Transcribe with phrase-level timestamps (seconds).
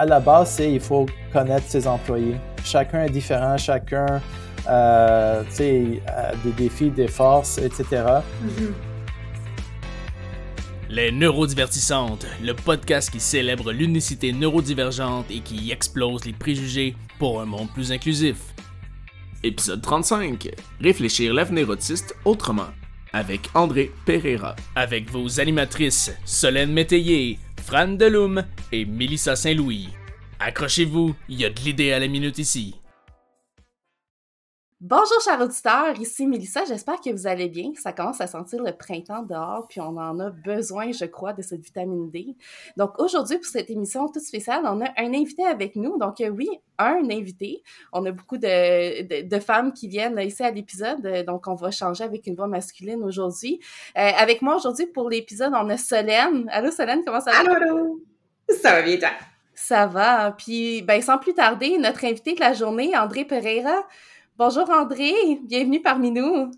[0.00, 2.36] à la base, c'est il faut connaître ses employés.
[2.64, 4.22] Chacun est différent, chacun
[4.68, 7.84] euh, a des défis, des forces, etc.
[8.44, 8.72] Mm-hmm.
[10.90, 17.44] Les Neurodivertissantes, le podcast qui célèbre l'unicité neurodivergente et qui explose les préjugés pour un
[17.44, 18.36] monde plus inclusif.
[19.42, 20.48] Épisode 35.
[20.80, 22.68] Réfléchir l'avenir autiste autrement.
[23.12, 24.54] Avec André Pereira.
[24.74, 29.88] Avec vos animatrices Solène Métayer, Fran Deloum et Mélissa Saint-Louis.
[30.40, 32.74] Accrochez-vous, il y a de l'idée à la minute ici.
[34.80, 37.72] Bonjour chers auditeurs, ici Mélissa, j'espère que vous allez bien.
[37.74, 41.42] Ça commence à sentir le printemps dehors, puis on en a besoin, je crois, de
[41.42, 42.36] cette vitamine D.
[42.76, 45.98] Donc aujourd'hui, pour cette émission toute spéciale, on a un invité avec nous.
[45.98, 47.64] Donc euh, oui, un invité.
[47.92, 52.04] On a beaucoup de, de, femmes qui viennent ici à l'épisode, donc on va changer
[52.04, 53.58] avec une voix masculine aujourd'hui.
[53.96, 56.48] Euh, avec moi aujourd'hui pour l'épisode, on a Solène.
[56.52, 57.38] Allô Solène, comment ça va?
[57.40, 58.00] Allô,
[58.48, 59.10] Ça va bien, toi?
[59.56, 60.30] Ça va.
[60.38, 63.84] Puis, ben, sans plus tarder, notre invité de la journée, André Pereira.
[64.38, 66.52] Bonjour André, bienvenue parmi nous.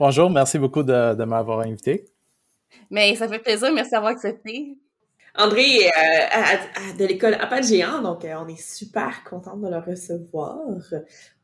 [0.00, 2.06] Bonjour, merci beaucoup de, m'avoir invité.
[2.90, 4.76] Mais ça fait plaisir, merci d'avoir accepté.
[5.36, 9.78] André est euh, de l'école Appel Géant, donc euh, on est super content de le
[9.78, 10.58] recevoir,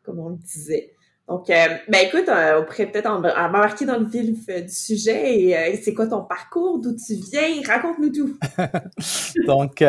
[0.03, 0.93] comme on le disait.
[1.29, 5.41] Donc, euh, ben écoute, euh, on pourrait peut-être embarquer dans le vif du sujet.
[5.41, 7.63] Et euh, c'est quoi ton parcours, d'où tu viens?
[7.65, 8.37] Raconte-nous tout.
[9.47, 9.83] donc,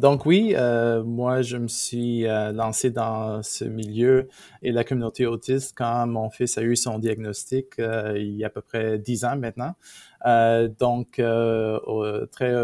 [0.00, 0.54] donc oui,
[1.04, 4.28] moi je me suis lancé dans ce milieu
[4.62, 8.50] et la communauté autiste quand mon fils a eu son diagnostic il y a à
[8.50, 9.74] peu près dix ans maintenant.
[10.78, 12.54] donc, au, très,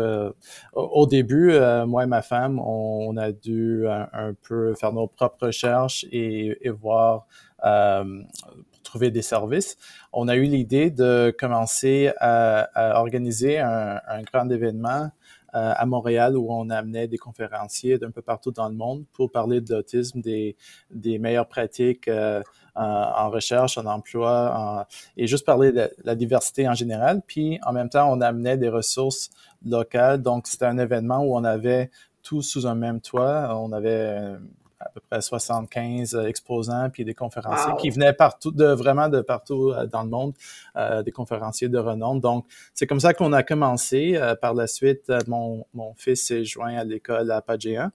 [0.73, 1.53] au début,
[1.87, 6.71] moi et ma femme, on, a dû un, peu faire nos propres recherches et, et
[6.71, 9.77] voir euh, pour trouver des services,
[10.13, 15.11] on a eu l'idée de commencer à, organiser un, grand événement
[15.55, 19.31] euh, à Montréal où on amenait des conférenciers d'un peu partout dans le monde pour
[19.31, 20.57] parler de l'autisme, des,
[20.91, 22.43] des meilleures pratiques euh,
[22.75, 27.23] en, recherche, en emploi, et juste parler de la diversité en général.
[27.25, 29.31] Puis en même temps, on amenait des ressources
[29.65, 30.21] locales.
[30.23, 31.91] Donc c'était un événement où on avait
[32.23, 33.57] tout sous un même toit.
[33.57, 34.37] On avait
[34.85, 39.21] à peu près 75 euh, exposants puis des conférenciers qui venaient partout, de vraiment de
[39.21, 40.35] partout euh, dans le monde,
[40.77, 42.17] euh, des conférenciers de renom.
[42.17, 44.21] Donc, c'est comme ça qu'on a commencé.
[44.41, 47.91] par la suite, mon, mon fils s'est joint à l'école à Pagéan.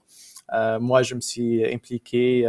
[0.80, 2.46] moi, je me suis impliqué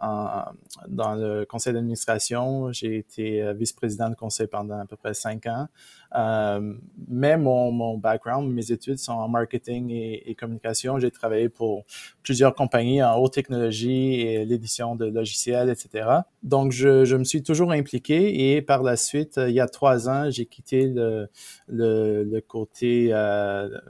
[0.00, 2.72] dans le conseil d'administration.
[2.72, 5.68] J'ai été euh, vice-président du conseil pendant à peu près cinq ans.
[6.16, 6.74] Euh,
[7.08, 10.98] mais mon, background, mes études sont en marketing et, communication.
[10.98, 11.84] J'ai travaillé pour
[12.22, 16.08] plusieurs compagnies en haute technologie et l'édition de logiciels, etc.
[16.42, 20.30] Donc, je, me suis toujours impliqué et par la suite, il y a trois ans,
[20.30, 23.80] j'ai quitté le, côté euh, euh,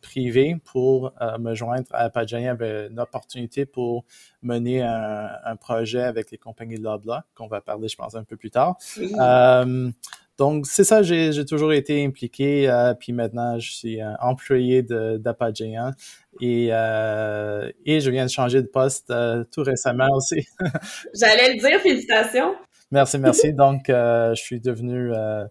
[0.00, 4.04] privé pour euh, me joindre à Pagani avait une opportunité pour
[4.42, 8.36] mener un, projet avec les compagnies de Loblaw, qu'on va parler, je pense, un peu
[8.36, 8.76] plus tard.
[8.98, 9.90] Euh,
[10.38, 12.68] donc, c'est ça, j'ai toujours été impliqué,
[12.98, 15.92] puis maintenant, je suis employé d'Apagéan
[16.40, 19.12] et, et je viens de changer de poste
[19.52, 20.46] tout récemment aussi.
[21.14, 22.56] J'allais le dire, félicitations.
[22.92, 23.52] Merci, merci.
[23.54, 25.46] Donc, euh, je suis devenu, euh,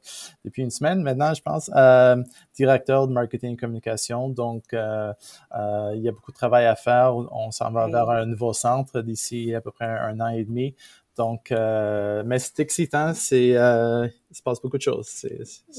[0.45, 2.15] depuis une semaine maintenant, je pense, euh,
[2.55, 4.29] directeur de marketing et communication.
[4.29, 7.15] Donc, il y a beaucoup de travail à faire.
[7.15, 10.75] On s'en va vers un nouveau centre d'ici à peu près un, an et demi.
[11.17, 13.13] Donc, mais c'est excitant.
[13.15, 15.25] C'est, il se passe beaucoup de choses.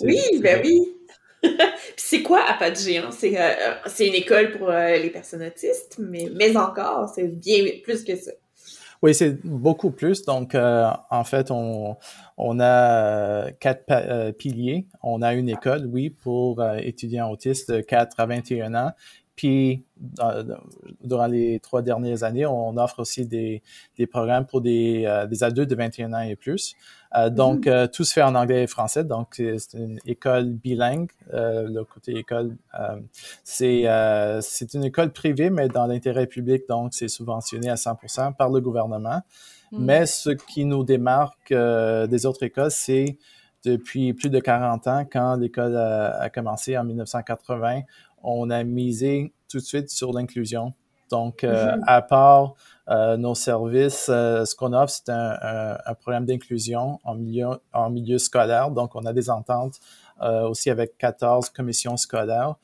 [0.02, 0.80] oui, ben oui.
[1.96, 3.12] c'est quoi APAT Géant?
[3.12, 8.32] C'est, une école pour les personnes autistes, mais, mais encore, c'est bien plus que ça.
[9.02, 10.24] Oui, c'est beaucoup plus.
[10.24, 11.96] Donc, euh, en fait, on,
[12.36, 14.86] on a euh, quatre euh, piliers.
[15.02, 18.92] On a une école, oui, pour étudiants autistes de 4 à 21 ans.
[19.34, 19.84] Puis,
[21.02, 23.62] durant les trois dernières années, on offre aussi des,
[23.98, 26.76] des programmes pour des, des adultes de 21 ans et plus.
[27.16, 27.70] Euh, donc, mm-hmm.
[27.70, 29.04] euh, tout se fait en anglais et français.
[29.04, 31.10] Donc, c'est une école bilingue.
[31.32, 32.56] Euh, le côté école,
[33.44, 33.84] c'est
[34.40, 36.64] c'est une école privée, mais dans l'intérêt public.
[36.68, 39.22] Donc, c'est subventionné à 100% par le gouvernement.
[39.72, 39.84] Mm.
[39.84, 43.18] Mais ce qui nous démarque des autres écoles, c'est
[43.64, 47.82] depuis plus de 40 ans, quand l'école a, a, commencé en 1980,
[48.24, 50.74] on a misé tout de suite sur l'inclusion.
[51.10, 51.80] Donc, mm-hmm.
[51.86, 57.14] à part euh, nos services, euh, ce qu'on offre, c'est un, un, programme d'inclusion en
[57.14, 58.70] milieu, en milieu scolaire.
[58.70, 59.78] Donc, on a des ententes
[60.20, 62.54] aussi avec 14 commissions scolaires.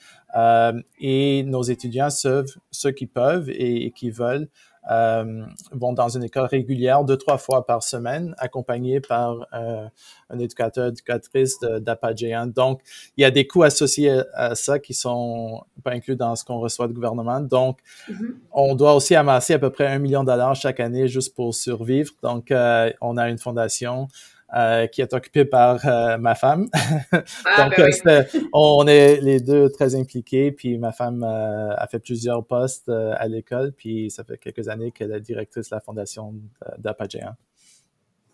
[1.00, 4.48] et nos étudiants, ceux, ceux qui peuvent et qui veulent,
[4.90, 9.86] euh, vont dans une école régulière deux, trois fois par semaine, accompagnés par euh,
[10.30, 12.46] un éducateur, éducatrice d'APAGéant.
[12.46, 12.80] Donc,
[13.16, 16.58] il y a des coûts associés à, ça qui sont pas inclus dans ce qu'on
[16.58, 17.40] reçoit du gouvernement.
[17.40, 18.34] Donc, mm-hmm.
[18.52, 21.54] on doit aussi amasser à peu près un million de dollars chaque année juste pour
[21.54, 22.12] survivre.
[22.22, 24.08] Donc, euh, on a une fondation
[24.56, 26.68] euh, qui est occupé par euh, ma femme.
[27.44, 30.52] Ah, Donc, ben on est les deux très impliqués.
[30.52, 33.72] Puis ma femme euh, a fait plusieurs postes à l'école.
[33.72, 36.34] Puis ça fait quelques années qu'elle est directrice de la fondation
[36.78, 37.34] d'Apagéant.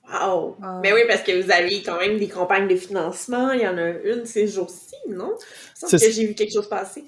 [0.08, 0.56] Wow!
[0.82, 3.50] Mais oui, parce que vous avez quand même des campagnes de financement.
[3.50, 5.32] Il y en a une ces jours-ci, non?
[5.80, 7.04] Je que j'ai vu quelque chose passer.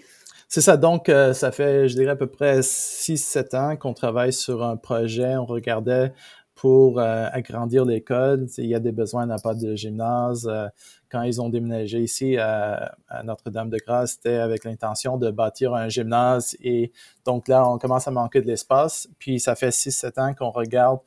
[0.48, 0.76] C'est ça.
[0.76, 5.36] Donc, ça fait, je dirais, à peu près 6-7 ans qu'on travaille sur un projet.
[5.36, 6.12] On regardait
[6.56, 8.46] pour euh, agrandir l'école.
[8.56, 10.48] Il y a des besoins d'un pas de gymnase.
[10.50, 10.66] Euh,
[11.10, 16.56] quand ils ont déménagé ici à, Notre-Dame-de-Grâce, c'était avec l'intention de bâtir un gymnase.
[16.62, 16.92] Et
[17.26, 19.06] donc là, on commence à manquer de l'espace.
[19.18, 21.00] Puis ça fait 6-7 ans qu'on regarde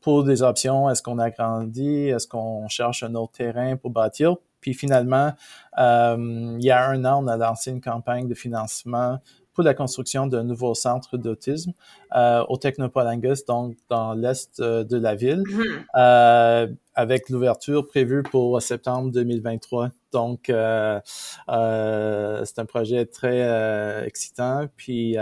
[0.00, 0.88] pour des options.
[0.88, 2.08] Est-ce qu'on agrandit?
[2.08, 4.36] Est-ce qu'on cherche un autre terrain pour bâtir?
[4.60, 5.32] Puis finalement,
[5.78, 9.18] euh, il y a un an, on a lancé une campagne de financement
[9.54, 11.72] pour la construction d'un nouveau centre d'autisme
[12.16, 15.84] euh, au Technopolangus, donc dans l'est euh, de la ville, mm-hmm.
[15.96, 19.90] euh, avec l'ouverture prévue pour septembre 2023.
[20.12, 21.00] Donc, euh,
[21.48, 24.66] euh, c'est un projet très euh, excitant.
[24.76, 25.16] Puis,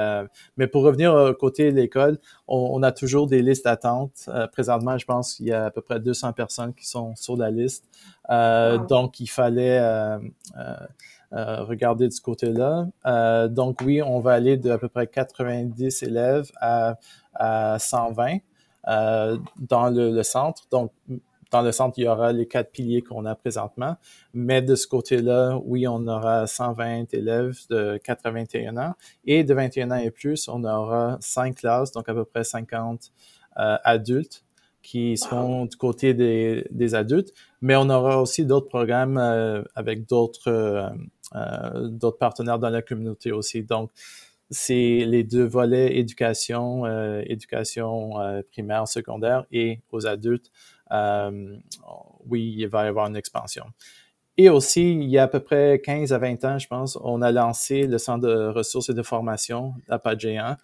[0.57, 2.19] mais pour revenir au côté de l'école,
[2.49, 4.29] on, on, a toujours des listes d'attente.
[4.53, 7.51] présentement, je pense qu'il y a à peu près 200 personnes qui sont sur la
[7.51, 7.85] liste.
[8.29, 9.81] Donc, il fallait
[11.33, 12.89] euh, regarder de ce côté-là.
[13.07, 16.99] Euh, donc oui, on va aller de à peu près 90 élèves à,
[17.35, 18.39] à 120
[18.89, 20.65] euh, dans le, le, centre.
[20.71, 20.93] Donc
[21.51, 23.97] dans le centre, il y aura les quatre piliers qu'on a présentement.
[24.35, 28.95] Mais de ce côté-là, oui, on aura 120 élèves de 81 ans.
[29.25, 33.13] Et de 21 ans et plus, on aura cinq classes, donc à peu près 50
[33.59, 34.45] euh, adultes
[34.83, 37.33] qui seront du côté des, des, adultes.
[37.61, 40.89] Mais on aura aussi d'autres programmes euh, avec d'autres euh, euh,
[41.33, 43.63] d'autres partenaires dans la communauté aussi.
[43.63, 43.91] Donc,
[44.51, 50.51] c'est les deux volets éducation, euh, éducation euh, primaire, secondaire et aux adultes.
[52.27, 53.65] oui, il va y avoir une expansion.
[54.37, 57.21] Et aussi, il y a à peu près 15 à 20 ans, je pense, on
[57.23, 60.57] a lancé le Centre de ressources et de formation à Géant.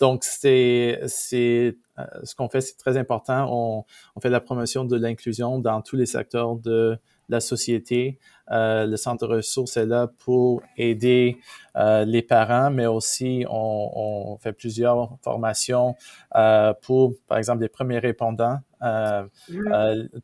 [0.00, 1.76] Donc, c'est, c'est
[2.24, 3.84] ce qu'on fait, c'est très important.
[4.16, 8.18] On fait la promotion de l'inclusion dans tous les secteurs de la société.
[8.50, 11.38] Euh, le centre de ressources est là pour aider
[11.76, 15.94] euh, les parents, mais aussi on, on fait plusieurs formations
[16.34, 18.58] euh, pour, par exemple, les premiers répondants.
[18.82, 19.24] Euh,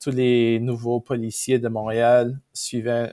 [0.01, 3.13] tous les nouveaux policiers de Montréal suivaient,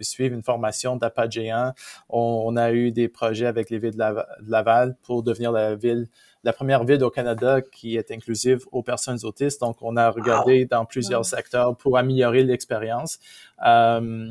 [0.00, 1.72] suivent une formation d'appât géant.
[2.10, 6.08] On, on, a eu des projets avec les villes de Laval pour devenir la ville
[6.44, 9.60] la première ville au Canada qui est inclusive aux personnes autistes.
[9.60, 13.18] Donc, on a regardé dans plusieurs secteurs pour améliorer l'expérience.
[13.64, 14.30] Euh,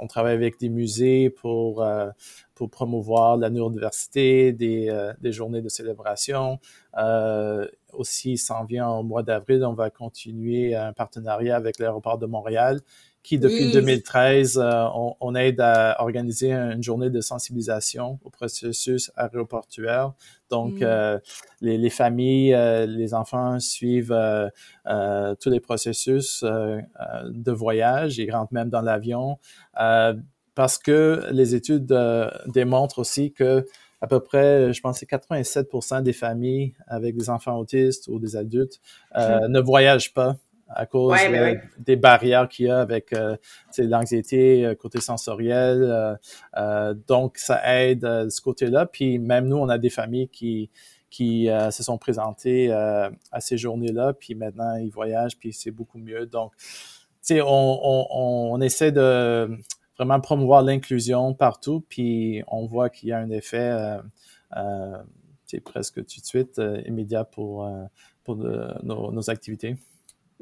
[0.00, 2.10] on travaille avec des musées pour, euh,
[2.68, 6.58] promouvoir la neurodiversité, des, euh, des journées de célébration.
[6.96, 12.26] Euh, aussi, s'en vient au mois d'avril, on va continuer un partenariat avec l'aéroport de
[12.26, 12.80] Montréal
[13.22, 14.84] qui, depuis 2013, euh,
[15.20, 20.12] on, aide à organiser une journée de sensibilisation au processus aéroportuaire.
[20.50, 20.82] Donc, mm.
[20.82, 21.18] euh,
[21.60, 24.16] les, les, familles, euh, les enfants suivent
[25.40, 28.18] tous les processus de voyage.
[28.18, 29.38] Ils rentrent même dans l'avion
[30.54, 31.94] parce que les études
[32.46, 33.64] démontrent aussi que
[34.00, 38.34] à peu près, je pense, c'est 87% des familles avec des enfants autistes ou des
[38.34, 38.80] adultes
[39.14, 39.46] mm.
[39.46, 40.36] ne voyagent pas
[40.74, 43.36] à cause ben des barrières qu'il y a avec euh,
[43.78, 45.82] l'anxiété euh, côté sensoriel.
[45.82, 46.14] Euh,
[46.56, 48.86] euh, donc, ça aide de ce côté-là.
[48.86, 50.70] Puis même nous, on a des familles qui
[51.10, 56.24] qui se sont présentées à ces journées-là, puis maintenant ils voyagent, puis c'est beaucoup mieux.
[56.24, 56.64] Donc, tu
[57.20, 59.46] sais, on, on, on, essaie de
[59.98, 64.00] vraiment promouvoir l'inclusion partout, puis on voit qu'il y a un effet
[64.56, 65.02] euh,
[65.66, 67.70] presque tout de suite immédiat pour,
[68.24, 69.76] pour nos, nos activités.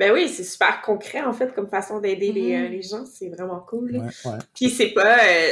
[0.00, 2.70] Ben oui, c'est super concret en fait comme façon d'aider les, euh, mm-hmm.
[2.70, 3.98] les, gens, c'est vraiment cool.
[3.98, 5.48] Ouais, Puis c'est pas, euh,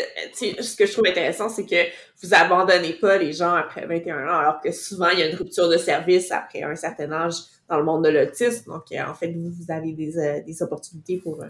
[0.63, 1.77] ce que je trouve intéressant, c'est que
[2.23, 5.37] vous abandonnez pas les gens après 21 ans, alors que souvent il y a une
[5.37, 7.35] rupture de service après un certain âge
[7.69, 8.73] dans le monde de l'autisme.
[8.73, 11.45] Donc euh, en fait, vous, vous avez des, des opportunités pour.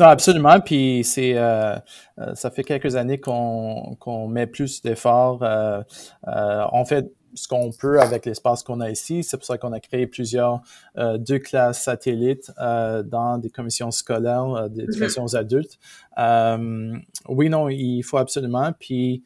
[0.00, 0.58] Non, absolument.
[0.58, 5.40] Puis c'est, ça fait quelques années qu'on qu'on met plus d'efforts.
[6.26, 9.22] on fait ce qu'on peut avec l'espace qu'on a ici.
[9.22, 10.62] C'est pour ça qu'on a créé plusieurs,
[10.98, 15.78] euh, deux classes satellites euh, dans des commissions scolaires euh, d'éducation aux adultes.
[16.18, 18.72] oui, non, il faut absolument.
[18.78, 19.22] Puis,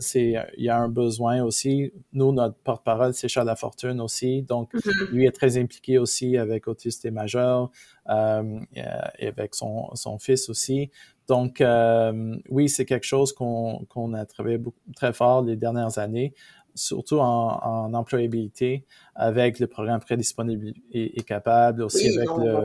[0.00, 1.92] c'est, il y a un besoin aussi.
[2.12, 4.42] Nous, notre porte-parole, c'est Charles Lafortune aussi.
[4.42, 5.10] Donc, mm-hmm.
[5.10, 7.70] lui est très impliqué aussi avec Autistes et Majeurs
[8.08, 10.90] et avec son, son fils aussi.
[11.28, 14.58] Donc, euh, oui, c'est quelque chose qu'on a travaillé
[14.96, 16.34] très fort les dernières années,
[16.74, 22.64] surtout en, employabilité, avec le programme Prédisponible et, capable, aussi avec le...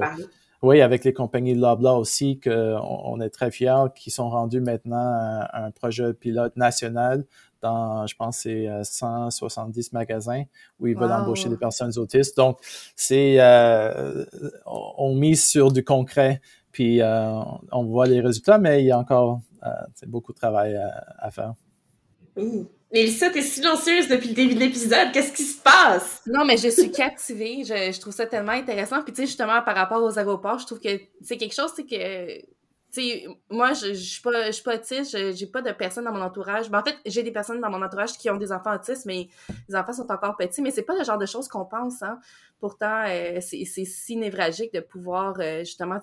[0.64, 4.62] Oui, avec les compagnies de Loblaw aussi, qu'on on est très fiers, qui sont rendus
[4.62, 7.26] maintenant un, un projet pilote national
[7.62, 10.44] dans, je pense, c'est 170 euh, magasins
[10.80, 12.36] où ils veulent embaucher des personnes autistes.
[12.36, 12.58] Donc,
[12.96, 14.26] c'est, euh,
[14.66, 16.42] on mise sur du concret
[16.74, 17.40] puis euh,
[17.72, 19.70] on voit les résultats, mais il y a encore euh,
[20.08, 21.54] beaucoup de travail à, faire.
[22.36, 22.68] Oui.
[22.94, 25.12] Mélissa, t'es silencieuse depuis le début de l'épisode.
[25.12, 26.22] Qu'est-ce qui se passe?
[26.28, 27.64] Non, mais je suis captivée.
[27.64, 29.02] Je, je trouve ça tellement intéressant.
[29.02, 31.86] Puis, tu sais, justement, par rapport aux aéroports, je trouve que c'est quelque chose, c'est
[31.86, 32.46] que
[33.02, 36.14] sais, moi, je, je suis pas, je suis pas autiste, j'ai pas de personnes dans
[36.14, 36.70] mon entourage.
[36.70, 39.28] Ben, en fait, j'ai des personnes dans mon entourage qui ont des enfants autistes, mais
[39.68, 42.20] les enfants sont encore petits, mais c'est pas le genre de choses qu'on pense, hein.
[42.60, 46.00] Pourtant, euh, c'est si névragique de pouvoir, euh, justement,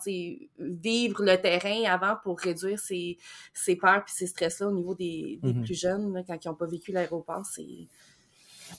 [0.58, 3.16] vivre le terrain avant pour réduire ses,
[3.54, 5.64] ses peurs puis ses stress-là au niveau des, des mm-hmm.
[5.64, 7.88] plus jeunes, quand ils n'ont pas vécu l'aéroport, c'est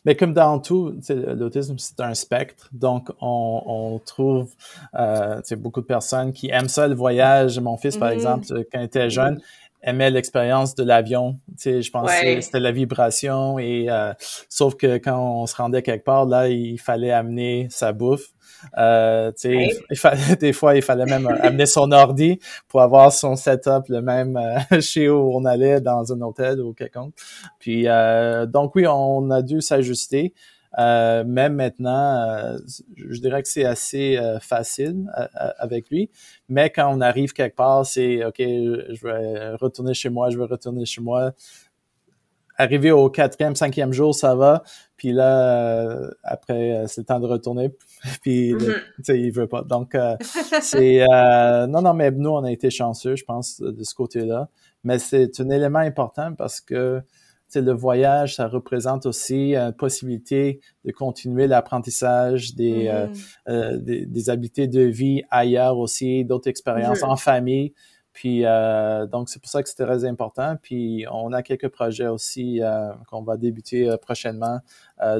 [0.05, 2.69] mais comme dans tout, l'autisme, c'est un spectre.
[2.71, 4.53] Donc, on, on trouve
[4.95, 7.59] euh, beaucoup de personnes qui aiment ça, le voyage.
[7.59, 8.13] Mon fils, par mm-hmm.
[8.13, 9.41] exemple, quand il était jeune,
[9.83, 11.39] aimait l'expérience de l'avion.
[11.63, 13.59] Je pense que c'était la vibration.
[13.59, 14.13] Et euh,
[14.49, 18.31] sauf que quand on se rendait quelque part, là, il fallait amener sa bouffe.
[18.77, 23.87] Euh, il, fallait, des fois, il fallait même amener son ordi pour avoir son setup
[23.89, 27.13] le même euh, chez où on allait dans un hôtel ou quelconque.
[27.59, 30.33] Puis, euh, donc oui, on a dû s'ajuster.
[30.79, 32.57] Euh, même maintenant, euh,
[32.95, 36.09] je dirais que c'est assez facile avec lui.
[36.47, 40.45] Mais quand on arrive quelque part, c'est OK, je vais retourner chez moi, je vais
[40.45, 41.33] retourner chez moi
[42.61, 44.63] arrivé au quatrième, cinquième jour, ça va.
[44.97, 47.71] Puis là, euh, après, euh, c'est le temps de retourner.
[48.21, 48.73] puis, mm-hmm.
[48.97, 49.63] tu sais, il veut pas.
[49.63, 50.15] Donc, euh,
[50.61, 51.05] c'est...
[51.67, 54.49] non, non, mais nous, on a été chanceux, je pense, de ce côté-là.
[54.83, 57.01] Mais c'est un élément important parce que
[57.53, 62.89] le voyage, ça représente aussi une possibilité de continuer l'apprentissage des,
[63.47, 63.77] mm-hmm.
[63.77, 67.11] des, des, habiletés de vie ailleurs aussi, d'autres expériences mm-hmm.
[67.11, 67.73] en famille.
[68.13, 70.57] Puis euh, donc c'est pour ça que c'était très important.
[70.61, 74.59] Puis on a quelques projets aussi euh, qu'on va débuter euh, prochainement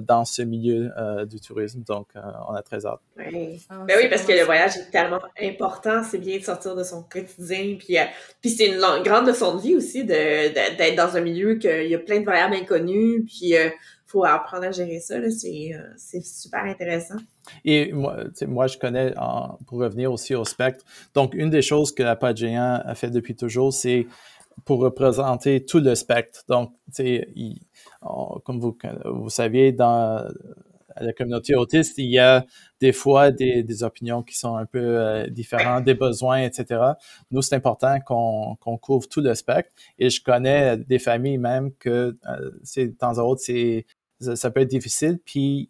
[0.04, 0.92] dans ce milieu
[1.26, 1.82] du tourisme.
[1.82, 3.00] Donc on a très hâte.
[3.18, 3.66] Oui.
[3.68, 6.04] Ah, ben oui, parce que le voyage est tellement important.
[6.04, 7.78] C'est bien de sortir de son quotidien.
[7.80, 7.98] Puis,
[8.42, 11.96] puis c'est une grande leçon de vie aussi de, d'être dans un milieu qu'il y
[11.96, 13.24] a plein de variables inconnues.
[13.26, 13.56] Puis
[14.12, 15.16] faut apprendre à gérer ça.
[15.30, 17.16] C'est, c'est super intéressant.
[17.64, 19.14] Et moi, moi je connais,
[19.68, 23.36] pour revenir aussi au spectre, donc une des choses que la Géant a fait depuis
[23.36, 24.08] toujours, c'est
[24.66, 26.44] pour représenter tout le spectre.
[26.48, 27.60] Donc, il,
[28.44, 30.28] comme vous, vous saviez, dans
[31.00, 32.46] la communauté autiste, il y a
[32.80, 36.82] des fois des, des opinions qui sont un peu euh, différentes, des besoins, etc.
[37.32, 39.72] Nous, c'est important qu'on qu'on couvre tout le spectre.
[40.00, 43.86] Et je connais des familles même que euh, de temps à autre, c'est
[44.36, 45.20] ça peut être difficile.
[45.26, 45.70] Puis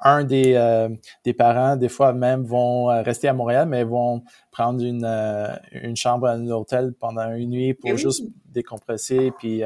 [0.00, 0.88] un des, euh,
[1.24, 5.48] des parents, des fois même, vont euh, rester à Montréal, mais vont prendre une, euh,
[5.72, 9.32] une chambre à un hôtel pendant une nuit pour eh juste décompresser.
[9.38, 9.62] Puis,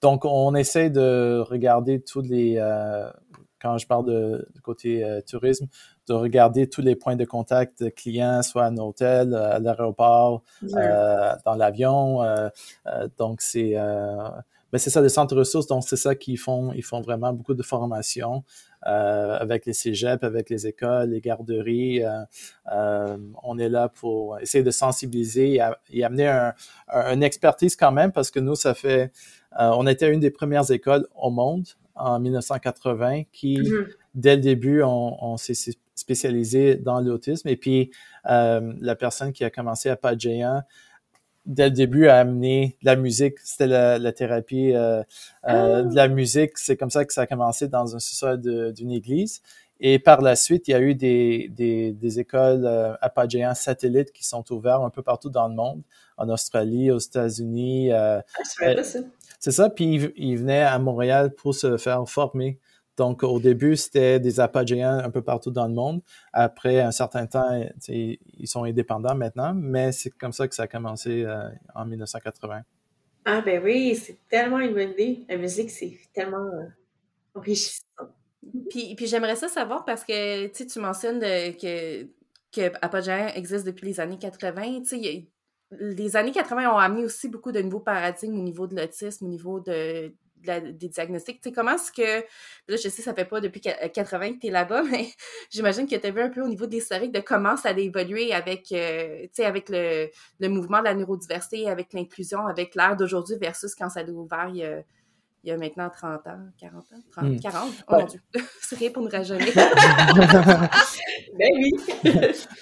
[0.00, 2.56] donc, on essaie de regarder tous les,
[3.60, 5.66] quand je parle de, côté tourisme,
[6.08, 10.42] de regarder tous les points de contact de clients, soit à un hôtel, à l'aéroport,
[10.62, 12.20] dans l'avion.
[13.18, 13.76] donc, c'est...
[14.72, 16.72] Ben c'est ça, les centres ressources, donc c'est ça qu'ils font.
[16.74, 18.44] Ils font vraiment beaucoup de formation.
[18.86, 22.04] Euh, avec les cégeps, avec les écoles, les garderies.
[22.04, 22.20] Euh,
[22.72, 25.60] euh, on est là pour essayer de sensibiliser
[25.90, 26.54] et, amener un,
[27.12, 29.10] une expertise quand même parce que nous, ça fait...
[29.58, 33.86] on était une des premières écoles au monde en 1980 qui, mm-hmm.
[34.14, 37.48] dès le début, on, s'est spécialisé dans l'autisme.
[37.48, 37.90] Et puis,
[38.24, 40.62] la personne qui a commencé à pas géant,
[41.48, 43.38] dès le début a amené la musique.
[43.42, 45.02] C'était la, thérapie euh,
[45.48, 46.56] euh, de la musique.
[46.58, 48.40] C'est comme ça que ça a commencé dans un sous-sol
[48.72, 49.42] d'une église.
[49.80, 54.12] Et par la suite, il y a eu des, des, des écoles euh, apagéens satellites
[54.12, 55.82] qui sont ouvertes un peu partout dans le monde,
[56.16, 57.92] en Australie, aux États-Unis.
[57.92, 58.82] Euh, ah,
[59.38, 59.70] c'est ça.
[59.70, 62.58] Puis ils, ils, venaient à Montréal pour se faire former.
[62.98, 66.02] Donc, au début, c'était des appâts géants un peu partout dans le monde.
[66.32, 70.66] Après un certain temps, ils sont indépendants maintenant, mais c'est comme ça que ça a
[70.66, 72.62] commencé euh, en 1980.
[73.24, 75.24] Ah ben oui, c'est tellement une bonne idée.
[75.28, 76.38] La musique, c'est tellement...
[76.38, 76.66] Euh,
[77.34, 77.84] enrichissant.
[78.70, 82.04] Puis, puis j'aimerais ça savoir parce que tu mentionnes que,
[82.52, 84.82] que Apogea existe depuis les années 80.
[85.70, 89.28] les années 80 ont amené aussi beaucoup de nouveaux paradigmes au niveau de l'autisme, au
[89.28, 90.12] niveau de,
[90.44, 91.40] des diagnostics.
[91.40, 92.24] Tu sais, comment est-ce que.
[92.68, 95.08] Là, je sais, ça fait pas depuis 80 que tu es là-bas, mais
[95.50, 97.78] j'imagine que tu as vu un peu au niveau des l'historique de comment ça a
[97.78, 103.36] évolué avec, euh, avec le, le, mouvement de la neurodiversité, avec l'inclusion, avec l'ère d'aujourd'hui
[103.40, 104.82] versus quand ça a ouvert il y a,
[105.44, 107.70] il y a maintenant 30 ans, 40 ans, 30, 40.
[107.88, 108.20] Oh mon Dieu,
[108.60, 109.52] c'est rien pour nous rajeunir.
[109.54, 110.70] ben
[111.54, 111.72] oui.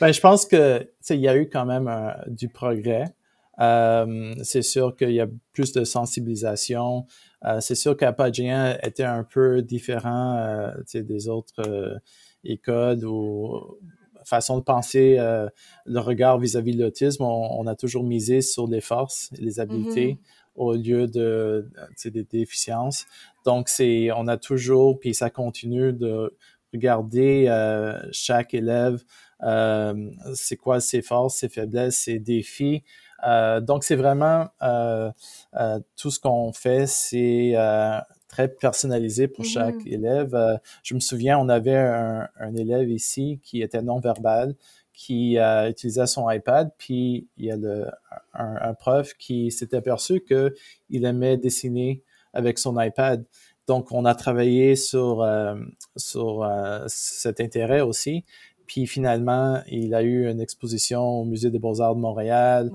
[0.01, 1.91] ben, je pense que il y a eu quand même
[2.29, 3.15] du progrès.
[3.59, 7.07] Euh, c'est sûr qu'il y a plus de sensibilisation.
[7.47, 12.01] Euh, c'est sûr qu'Apogéen était un peu différent euh, des autres
[12.45, 13.79] écoles ou
[14.25, 17.23] façon de penser le regard vis-à-vis de l'autisme.
[17.23, 20.15] On, a toujours misé sur les forces les habiletés.
[20.15, 21.69] Mm-hmm au lieu de
[22.05, 23.07] des déficiences.
[23.45, 26.35] Donc, c'est, on a toujours, puis ça continue de
[26.73, 29.03] regarder euh, chaque élève,
[29.43, 32.83] euh, c'est quoi ses forces, ses faiblesses, ses défis.
[33.25, 35.11] Euh, donc, c'est vraiment euh,
[35.55, 39.95] euh, tout ce qu'on fait, c'est euh, très personnalisé pour chaque mm-hmm.
[39.95, 40.61] élève.
[40.83, 44.55] je me souviens, on avait un, un, élève ici qui était non verbal,
[44.97, 47.87] qui euh, utilisait son iPad, puis il y a le,
[48.33, 53.25] un, prof qui s'est aperçu qu'il aimait dessiner avec son iPad.
[53.67, 55.57] Donc, on a travaillé sur, euh,
[55.97, 58.25] sur euh, cet intérêt aussi.
[58.67, 62.71] Puis finalement, il a eu une exposition au Musée des Beaux-Arts de Montréal.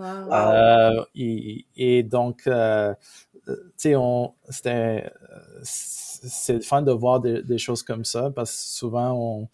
[1.16, 2.52] et, donc, tu
[3.78, 3.96] sais,
[4.50, 5.12] c'était
[5.64, 9.48] c'est le fun de voir des, des, choses comme ça parce que souvent, on,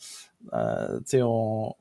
[0.51, 1.74] tu sais, on,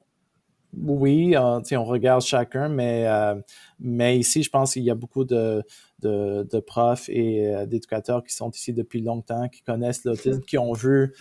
[0.85, 3.35] oui, euh, on regarde chacun, mais, euh,
[3.81, 5.63] mais ici, je pense qu'il y a beaucoup de,
[6.01, 10.59] de, de profs et euh, d'éducateurs qui sont ici depuis longtemps, qui connaissent l'autisme, qui
[10.59, 11.15] ont vu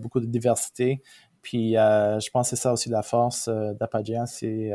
[0.00, 1.02] beaucoup de diversité.
[1.42, 4.72] Puis je pense que c'est ça aussi la force d'Apagian, c'est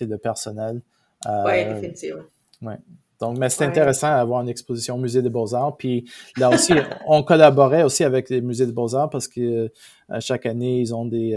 [0.00, 0.80] le personnel.
[1.26, 2.22] oui, définitivement.
[2.62, 2.78] Ouais.
[3.20, 5.76] Donc, mais c'est intéressant d'avoir une exposition au Musée des Beaux-Arts.
[5.76, 6.72] Puis là aussi,
[7.06, 9.70] on collaborait aussi avec les musées des Beaux-Arts parce que
[10.20, 11.34] chaque année, ils ont des,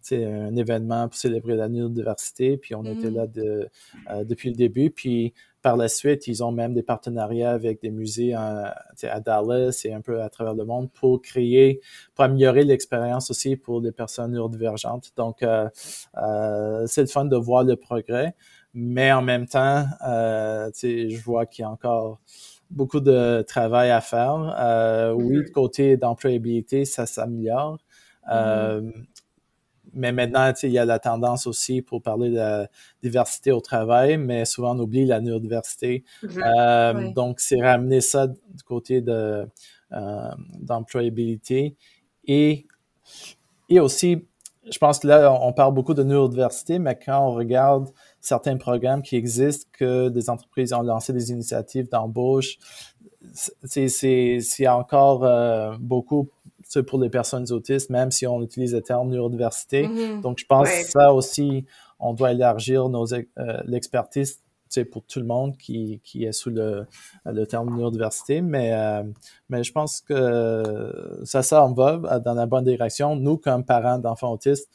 [0.00, 2.56] c'est un événement pour célébrer la diversité.
[2.56, 3.14] Puis on était mm.
[3.14, 3.68] là de,
[4.10, 4.90] euh, depuis le début.
[4.90, 8.74] Puis par la suite, ils ont même des partenariats avec des musées à
[9.24, 11.80] Dallas et un peu à travers le monde pour créer,
[12.14, 15.12] pour améliorer l'expérience aussi pour les personnes neurodivergentes.
[15.16, 15.68] Donc, euh,
[16.16, 18.34] euh, c'est le fun de voir le progrès,
[18.74, 22.20] mais en même temps, euh, je vois qu'il y a encore
[22.70, 24.54] beaucoup de travail à faire.
[24.58, 25.50] Euh, oui, mm-hmm.
[25.50, 27.78] côté d'employabilité, ça s'améliore.
[28.28, 28.92] Mm-hmm
[29.92, 32.68] mais maintenant, il y a la tendance aussi pour parler de la
[33.02, 36.04] diversité au travail, mais souvent on oublie la neurodiversité.
[36.22, 36.42] Mhm.
[36.44, 39.46] Euh, donc, c'est ramener ça du côté de
[39.92, 40.30] euh,
[40.60, 41.76] d'employabilité
[42.24, 42.66] et
[43.68, 44.26] et aussi,
[44.70, 47.88] je pense que là, on parle beaucoup de neurodiversité, mais quand on regarde
[48.20, 52.58] certains programmes qui existent, que des entreprises ont lancé des initiatives d'embauche,
[53.32, 56.28] c'est encore euh, beaucoup
[56.86, 59.86] pour les personnes autistes, même si on utilise le terme neurodiversité.
[59.86, 60.20] Mm-hmm.
[60.20, 61.64] Donc, je pense que ça aussi,
[61.98, 63.24] on doit élargir nos euh,
[63.64, 64.40] l'expertise
[64.92, 66.86] pour tout le monde qui, qui est sous le,
[67.24, 68.40] le terme neurodiversité.
[68.40, 69.02] Mais, euh,
[69.48, 73.16] mais je pense que ça, ça, on va dans la bonne direction.
[73.16, 74.68] Nous, comme parents d'enfants autistes,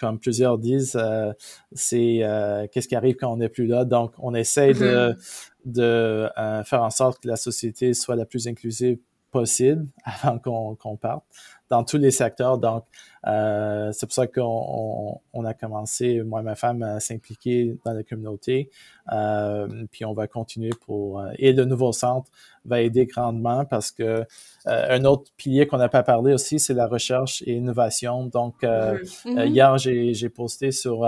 [0.00, 1.32] comme plusieurs disent, euh,
[1.72, 3.84] c'est euh, qu'est-ce qui arrive quand on n'est plus là?
[3.84, 5.16] Donc, on essaie de, mm-hmm.
[5.66, 6.28] de
[6.64, 8.98] faire en sorte que la société soit la plus inclusive
[9.30, 11.24] possible avant qu'on qu'on parte
[11.68, 12.58] dans tous les secteurs.
[12.58, 12.84] Donc,
[13.26, 17.92] euh, c'est pour ça qu'on on, a commencé, moi et ma femme, à s'impliquer dans
[17.92, 18.70] la communauté.
[19.12, 21.20] Euh, puis on va continuer pour...
[21.20, 22.30] Euh, et le nouveau centre
[22.64, 24.24] va aider grandement parce que euh,
[24.66, 28.26] un autre pilier qu'on n'a pas parlé aussi, c'est la recherche et innovation.
[28.26, 29.48] Donc, euh, mm-hmm.
[29.48, 31.00] hier, j'ai posté sur...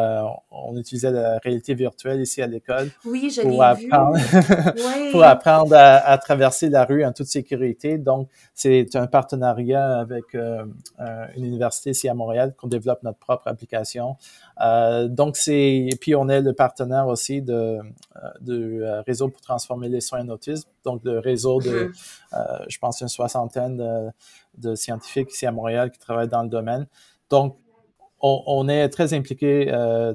[0.51, 2.91] on utilisait la réalité virtuelle ici à l'école.
[3.05, 4.19] Oui, je pour apprendre,
[5.13, 7.99] pour apprendre à, à, traverser la rue en toute sécurité.
[7.99, 14.17] Donc, c'est un partenariat avec une université à Montréal qu'on développe notre propre application.
[14.61, 15.89] Euh, donc, c'est.
[16.01, 17.81] Puis, on est le partenaire aussi de, euh,
[18.41, 20.69] de euh, Réseau pour transformer les soins en autisme.
[20.85, 21.93] Donc, le réseau de,
[22.33, 22.65] mm-hmm.
[22.69, 24.11] je pense, une soixantaine de,
[24.59, 26.87] de, scientifiques ici à Montréal qui travaillent dans le domaine.
[27.31, 27.57] Donc,
[28.21, 29.67] on, on est très impliqué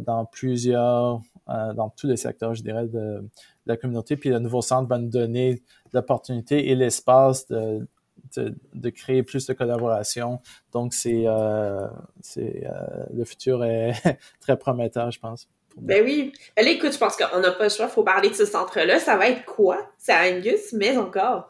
[0.06, 3.30] dans plusieurs, dans tous les secteurs, je dirais, de, de,
[3.66, 4.18] la communauté.
[4.18, 5.62] Puis, le nouveau centre va nous donner
[5.94, 7.88] l'opportunité et l'espace de
[8.36, 10.40] de, créer plus de collaboration.
[10.74, 11.88] Donc, c'est, euh,
[12.22, 13.94] c'est euh, le futur est
[14.42, 15.48] très prometteur, je pense.
[15.78, 16.34] Ben oui.
[16.56, 18.46] Ben là, écoute, je pense qu'on n'a pas le choix, il faut parler de ce
[18.46, 19.00] centre-là.
[19.00, 19.92] Ça va être quoi?
[19.98, 21.50] C'est à Angus, mais encore.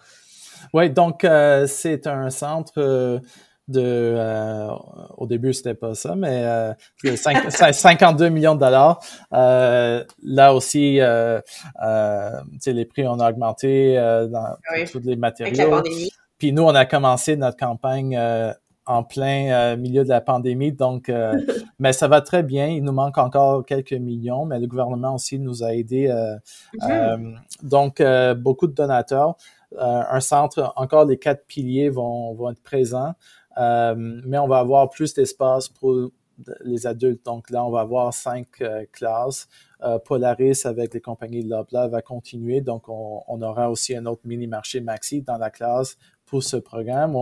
[0.74, 1.26] Oui, donc
[1.68, 3.22] c'est un centre
[3.68, 4.70] de euh,
[5.18, 6.74] au début c'était pas ça mais euh,
[7.16, 9.00] 52 millions de dollars
[9.34, 11.42] euh, là aussi euh,
[11.84, 12.32] euh
[12.66, 14.56] les prix ont augmenté euh, dans
[14.92, 15.82] tous les matériaux
[16.38, 18.20] puis nous on a commencé notre campagne
[18.86, 21.12] en plein milieu de la pandémie donc
[21.80, 25.40] mais ça va très bien il nous manque encore quelques millions mais le gouvernement aussi
[25.40, 26.08] nous a aidés
[26.80, 27.36] mm-hmm.
[27.64, 28.02] donc
[28.38, 29.36] beaucoup de donateurs
[29.78, 33.14] un centre encore les quatre piliers vont vont être présents
[33.58, 36.12] euh, mais on va avoir plus d'espace pour
[36.64, 37.26] les adultes.
[37.26, 39.48] Donc là, on va avoir cinq euh, classes.
[39.84, 42.62] Euh, Polaris avec les compagnies de Loblaw va continuer.
[42.62, 45.98] Donc, on, aura aussi un autre mini-marché Maxi dans la classe
[46.28, 47.16] pour ce programme.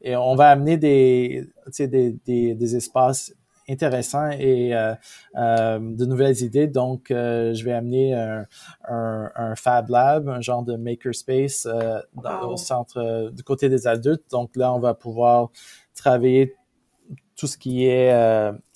[0.00, 3.32] et on va amener des, des, des, des espaces
[3.68, 4.70] intéressants et
[5.34, 6.66] de nouvelles idées.
[6.66, 8.46] Donc, je vais amener un,
[8.88, 11.68] un, Fab Lab, un genre de makerspace
[12.42, 14.24] au centre du côté des adultes.
[14.30, 15.50] Donc là, on va pouvoir
[15.94, 16.56] travailler
[17.36, 18.10] tout ce qui est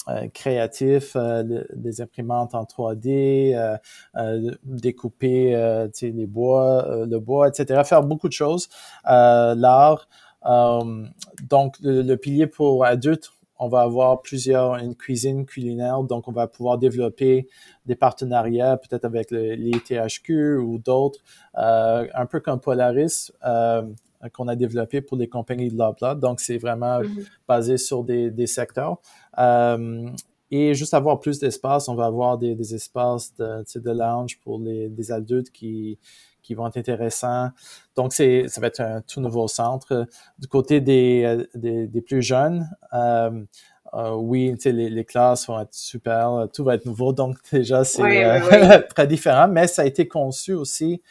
[0.09, 3.79] euh, euh, créatif, euh, des imprimantes en 3D,
[4.65, 5.53] découper
[6.03, 7.83] les bois, le bois, etc.
[7.85, 8.69] Faire beaucoup de choses.
[9.05, 10.09] L'art.
[11.49, 16.49] donc, le, pilier pour adultes, on va avoir plusieurs, une cuisine culinaire, donc on va
[16.49, 17.49] pouvoir développer
[17.87, 21.21] des partenariats peut-être avec les THQ ou d'autres,
[21.55, 23.33] un peu comme Polaris.
[23.45, 23.83] Euh,
[24.31, 26.15] qu'on a développé pour les compagnies de Loblaw.
[26.15, 27.27] Donc, c'est vraiment mm-hmm.
[27.49, 28.99] basé sur des, des secteurs.
[29.39, 30.09] Euh,
[30.51, 34.59] et juste avoir plus d'espace, on va avoir des, des espaces de, de lounge pour
[34.61, 35.99] les des adultes qui,
[36.43, 37.51] qui vont être intéressants.
[37.97, 40.07] Donc, c'est, ça va être un tout nouveau centre.
[40.39, 43.45] Du côté des, des, des plus jeunes, euh,
[43.95, 47.13] euh, oui, les, les classes vont être super, tout va être nouveau.
[47.13, 51.03] Donc, déjà, c'est euh, très différent, mais ça a été conçu aussi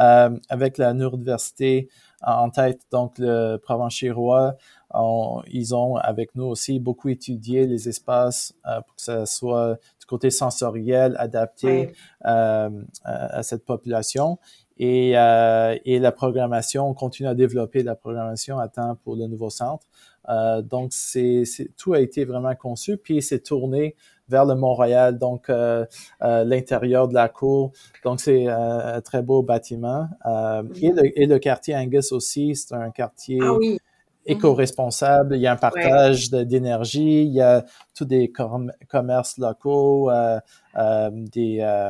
[0.00, 1.88] euh, avec la neurodiversité
[2.22, 2.80] en tête.
[2.90, 4.56] Donc, le Provenchirois,
[5.46, 10.06] ils ont avec nous aussi beaucoup étudié les espaces euh, pour que ça soit du
[10.06, 11.92] côté sensoriel adapté
[12.26, 12.70] euh,
[13.04, 14.38] à cette population.
[14.78, 19.26] Et, euh, et, la programmation, on continue à développer la programmation à temps pour le
[19.26, 19.86] nouveau centre.
[20.28, 21.44] Euh, donc, c'est,
[21.76, 23.96] tout a été vraiment conçu, puis c'est tourné
[24.28, 25.84] vers le Mont-Royal, donc euh,
[26.22, 27.72] euh, l'intérieur de la cour.
[28.04, 30.08] Donc, c'est un très beau bâtiment.
[30.26, 33.56] et, le, et, le, quartier Angus aussi, c'est un quartier ah
[34.26, 35.36] éco-responsable.
[35.36, 37.64] Il y a un partage d'énergie, il y a
[37.94, 38.30] tous des
[38.88, 40.10] commerces locaux,
[41.12, 41.88] des,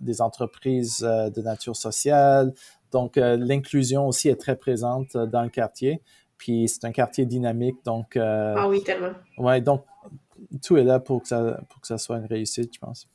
[0.00, 2.52] des entreprises de nature sociale.
[2.90, 6.00] Donc, l'inclusion aussi est très présente dans le quartier.
[6.44, 8.16] Puis c'est un quartier dynamique, donc.
[8.16, 9.12] Euh, ah oui, tellement.
[9.38, 9.84] Ouais, donc
[10.62, 13.08] tout est là pour que ça, pour que ça soit une réussite, je pense.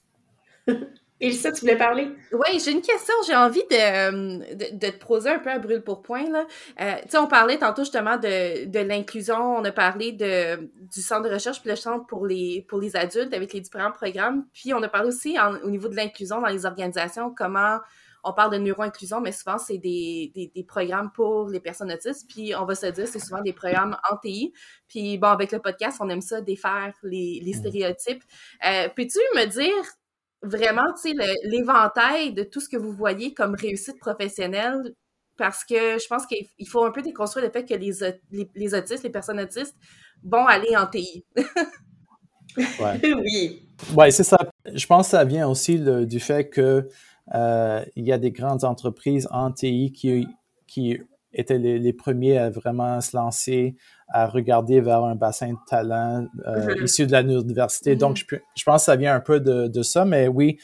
[1.22, 2.10] Elisa, tu voulais parler?
[2.32, 3.14] Oui, j'ai une question.
[3.28, 6.30] J'ai envie de, de, de, te poser un peu à brûle pour point.
[6.30, 6.46] Là.
[6.80, 11.02] Euh, tu sais, on parlait tantôt justement de, de l'inclusion, on a parlé de, du
[11.02, 14.46] centre de recherche puis le centre pour les, pour les adultes avec les différents programmes.
[14.54, 17.80] Puis on a parlé aussi au niveau de l'inclusion dans les organisations, comment
[18.24, 22.30] on parle de neuro-inclusion, mais souvent, c'est des, des, programmes pour les personnes autistes.
[22.30, 24.54] Puis, on va se dire, c'est souvent des programmes en TI.
[24.88, 27.60] Puis, bon, avec le podcast, on aime ça, défaire les, les mm.
[27.60, 28.24] stéréotypes.
[28.66, 29.84] Euh, Peux-tu me dire
[30.42, 34.94] vraiment, tu sais, l'éventail de tout ce que vous voyez comme réussite professionnelle?
[35.38, 37.92] Parce que je pense qu'il faut un peu déconstruire le fait que les,
[38.56, 39.76] les, autistes, les personnes autistes,
[40.22, 41.26] vont aller en TI.
[42.58, 43.02] ouais.
[43.16, 43.66] oui.
[43.96, 44.38] Oui, c'est ça.
[44.66, 46.90] Je pense que ça vient aussi du fait que
[47.34, 50.28] euh, il y a des grandes entreprises en TI qui,
[50.68, 51.00] qui
[51.32, 53.76] étaient les, les, premiers à vraiment se lancer,
[54.08, 56.84] à regarder vers un bassin de talent euh, mm-hmm.
[56.84, 57.96] issu de l'université.
[57.96, 58.26] Donc, mm-hmm.
[58.32, 60.58] je, je, pense que ça vient un peu de, de ça, mais oui,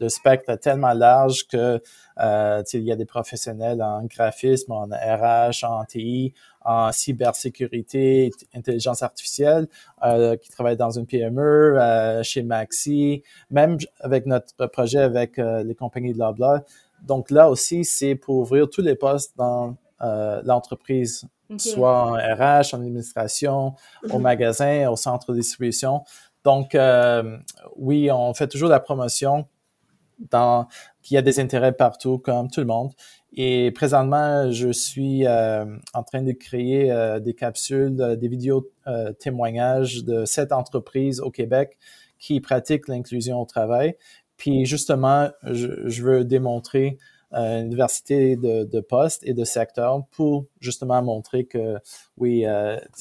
[0.00, 1.80] le spectre est tellement large que
[2.20, 6.34] euh, il y a des professionnels en graphisme, en RH, en TI,
[6.64, 9.68] en cybersécurité, intelligence artificielle,
[10.04, 15.74] euh, qui travaillent dans une PME, euh, chez Maxi, même avec notre projet avec les
[15.74, 16.58] compagnies de Loblaw.
[17.02, 21.24] Donc là aussi, c'est pour ouvrir tous les postes dans l'entreprise,
[21.56, 23.74] soit en RH, en administration,
[24.10, 24.22] au mhm.
[24.22, 26.02] magasin, au centre de distribution.
[26.44, 26.76] Donc,
[27.76, 29.46] oui, on fait toujours la promotion
[30.18, 30.66] dans
[31.02, 32.92] qu'il y a des intérêts partout, comme tout le monde.
[33.34, 38.70] Et présentement, je suis euh, en train de créer euh, des capsules, euh, des vidéos
[39.20, 41.76] témoignages de sept entreprises au Québec
[42.18, 43.96] qui pratiquent l'inclusion au travail.
[44.38, 46.96] Puis justement, je, veux démontrer
[47.32, 51.76] une diversité de, de, postes et de secteurs pour justement montrer que
[52.16, 52.46] oui,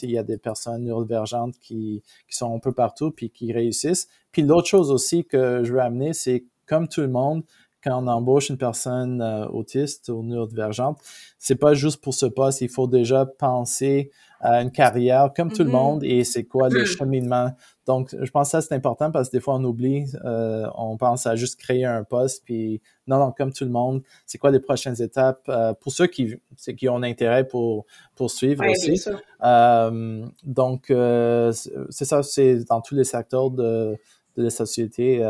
[0.02, 4.10] il y a des personnes neurodivergentes qui, qui sont un peu partout puis qui réussissent.
[4.34, 7.44] Puis l'autre chose aussi que je veux amener, c'est comme tout le monde,
[7.84, 11.00] quand on embauche une personne autiste ou neurodivergente,
[11.38, 15.64] c'est pas juste pour ce poste, il faut déjà penser à une carrière comme tout
[15.64, 15.72] le mm-hmm.
[15.72, 16.98] monde et c'est quoi le mm-hmm.
[16.98, 17.52] cheminement.
[17.86, 20.98] Donc, je pense que ça, c'est important parce que des fois, on oublie, euh, on
[20.98, 24.52] pense à juste créer un poste, puis non, non, comme tout le monde, c'est quoi
[24.52, 26.36] les prochaines étapes euh, pour ceux qui,
[26.78, 29.02] qui ont intérêt pour poursuivre aussi.
[29.44, 33.98] Euh, donc, c'est ça, c'est dans tous les secteurs de,
[34.36, 35.24] de la société.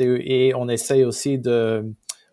[0.00, 1.84] Et on essaye aussi de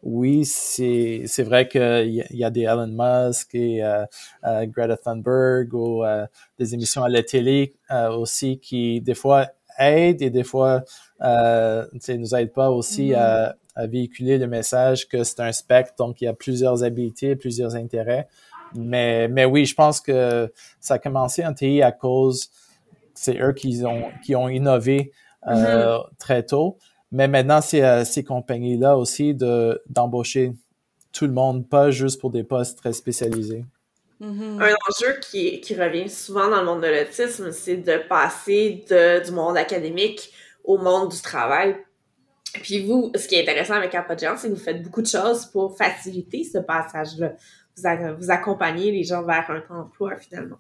[0.04, 4.04] oui, c'est, c'est vrai qu'il y, a des Elon Musk et euh,
[4.46, 6.26] euh, Greta Thunberg ou euh,
[6.58, 7.74] des émissions à la télé
[8.18, 9.48] aussi qui, des fois,
[9.78, 10.84] aident et des fois,
[11.22, 13.56] euh, nous aident pas aussi à, mm-hmm.
[13.76, 17.76] à, véhiculer le message que c'est un spectre, donc il y a plusieurs habiletés, plusieurs
[17.76, 18.28] intérêts.
[18.74, 22.50] Mais, mais oui, je pense que ça a commencé en TI à cause,
[23.14, 25.12] c'est eux qui ont, qui ont innové
[25.46, 26.06] mm-hmm.
[26.18, 26.80] très tôt.
[27.12, 30.54] Mais maintenant, c'est à ces compagnies-là aussi de, d'embaucher
[31.12, 33.66] tout le monde, pas juste pour des postes très spécialisés.
[34.22, 34.62] Mm-hmm.
[34.62, 39.26] Un enjeu qui, qui, revient souvent dans le monde de l'autisme, c'est de passer de,
[39.26, 40.32] du monde académique
[40.64, 41.76] au monde du travail.
[42.54, 45.46] Puis vous, ce qui est intéressant avec Apogéant, c'est que vous faites beaucoup de choses
[45.48, 47.34] pour faciliter ce passage-là.
[47.76, 50.60] Vous, vous accompagnez les gens vers un emploi finalement.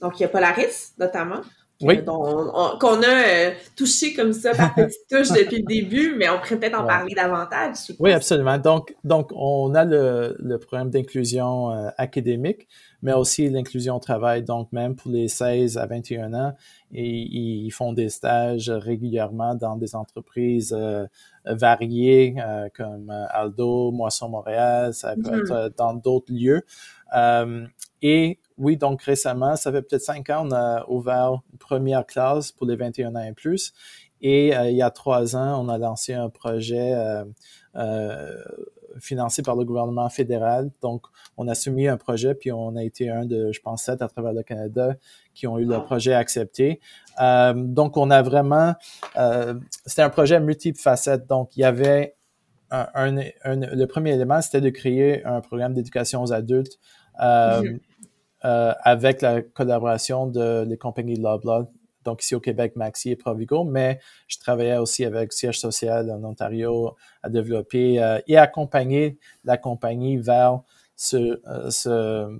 [0.00, 1.40] Donc, il y a Polaris, notamment,
[1.84, 2.04] oui.
[2.04, 6.58] qu'on a euh, touché comme ça par petites touches depuis le début, mais on pourrait
[6.58, 7.76] peut-être en parler davantage.
[7.98, 8.58] Oui, absolument.
[8.58, 12.66] Donc, donc, on a le, le programme d'inclusion euh, académique,
[13.02, 14.42] mais aussi l'inclusion au travail.
[14.42, 16.54] Donc, même pour les 16 à 21 ans,
[16.92, 21.06] et, ils font des stages régulièrement dans des entreprises euh,
[21.44, 22.36] variées
[22.74, 25.66] comme Aldo, Moisson Montréal, ça peut mm-hmm.
[25.66, 26.62] être dans d'autres lieux.
[28.00, 32.52] et oui, donc récemment, ça fait peut-être cinq ans, on a ouvert une première classe
[32.52, 33.72] pour les 21 ans et plus.
[34.20, 37.24] Et euh, il y a trois ans, on a lancé un projet euh,
[37.76, 38.42] euh,
[39.00, 40.70] financé par le gouvernement fédéral.
[40.80, 41.02] Donc,
[41.36, 44.08] on a soumis un projet, puis on a été un de, je pense, sept à
[44.08, 44.94] travers le Canada
[45.34, 46.80] qui ont eu le projet accepté.
[47.54, 48.74] donc, on a vraiment,
[49.84, 50.78] c'était un projet multiple
[51.28, 52.14] Donc, il y avait
[52.70, 56.78] un, le premier élément, c'était de créer un programme d'éducation aux adultes.
[57.20, 57.80] Mm-hmm.
[58.44, 61.66] Euh, avec la collaboration de les compagnies Loblaw,
[62.04, 66.22] donc ici au Québec, Maxi et Provigo, mais je travaillais aussi avec Siège Social en
[66.24, 70.60] Ontario à développer euh, et accompagner la compagnie vers
[70.96, 72.38] ce, euh, ce,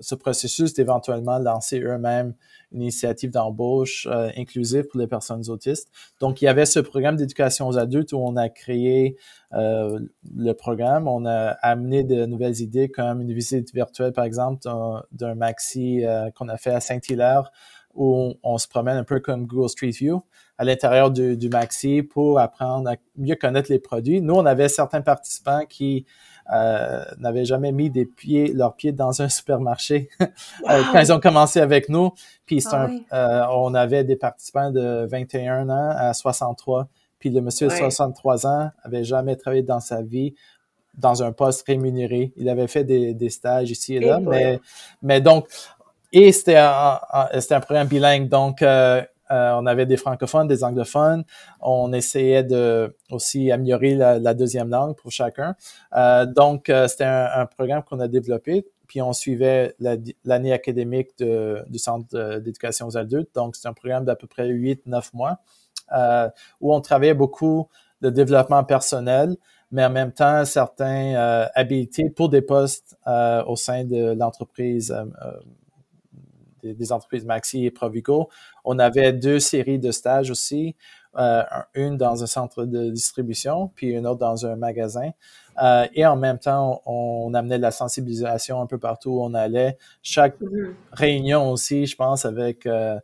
[0.00, 2.34] ce processus d'éventuellement lancer eux-mêmes
[2.72, 5.90] une initiative d'embauche euh, inclusive pour les personnes autistes.
[6.20, 9.16] Donc, il y avait ce programme d'éducation aux adultes où on a créé
[9.52, 10.00] euh,
[10.36, 14.60] le programme, on a amené de nouvelles idées comme une visite virtuelle, par exemple,
[15.12, 17.50] d'un maxi euh, qu'on a fait à Saint-Hilaire
[17.94, 20.22] où on, se promène un peu comme Google Street View
[20.58, 24.20] à l'intérieur du, maxi pour apprendre à mieux connaître les produits.
[24.20, 26.04] Nous, on avait certains participants qui
[26.52, 30.26] euh, n'avaient jamais mis des pieds, leurs pieds dans un supermarché euh,
[30.92, 32.12] quand ils ont commencé avec nous.
[32.46, 36.88] Puis ah euh, on avait des participants de 21 ans à 63.
[37.18, 40.34] Puis le monsieur de 63 ans avait jamais travaillé dans sa vie
[40.96, 42.32] dans un poste rémunéré.
[42.36, 44.60] Il avait fait des, des stages ici et là, mais,
[45.02, 45.48] mais donc,
[46.12, 46.98] et c'était un,
[47.40, 48.28] c'était un programme bilingue.
[48.28, 51.24] Donc, euh, euh, on avait des francophones, des anglophones.
[51.60, 55.56] On essayait de aussi améliorer la, deuxième langue pour chacun.
[55.94, 58.66] Euh, donc, euh, c'était un, programme qu'on a développé.
[58.86, 59.74] Puis on suivait
[60.24, 63.30] l'année académique du Centre d'éducation aux adultes.
[63.34, 65.38] Donc, c'est un programme d'à peu près 8-9 mois
[66.60, 67.68] où on travaillait beaucoup
[68.00, 69.36] de développement personnel,
[69.72, 74.94] mais en même temps, certains habilités pour des postes au sein de l'entreprise
[76.74, 78.28] des, entreprises Maxi et Provigo.
[78.64, 80.76] On avait deux séries de stages aussi,
[81.18, 81.42] euh,
[81.74, 85.10] une dans un centre de distribution, puis une autre dans un magasin.
[85.62, 89.32] Euh, et en même temps, on, amenait de la sensibilisation un peu partout où on
[89.32, 89.78] allait.
[90.02, 90.74] Chaque mm-hmm.
[90.92, 92.98] réunion aussi, je pense, avec euh,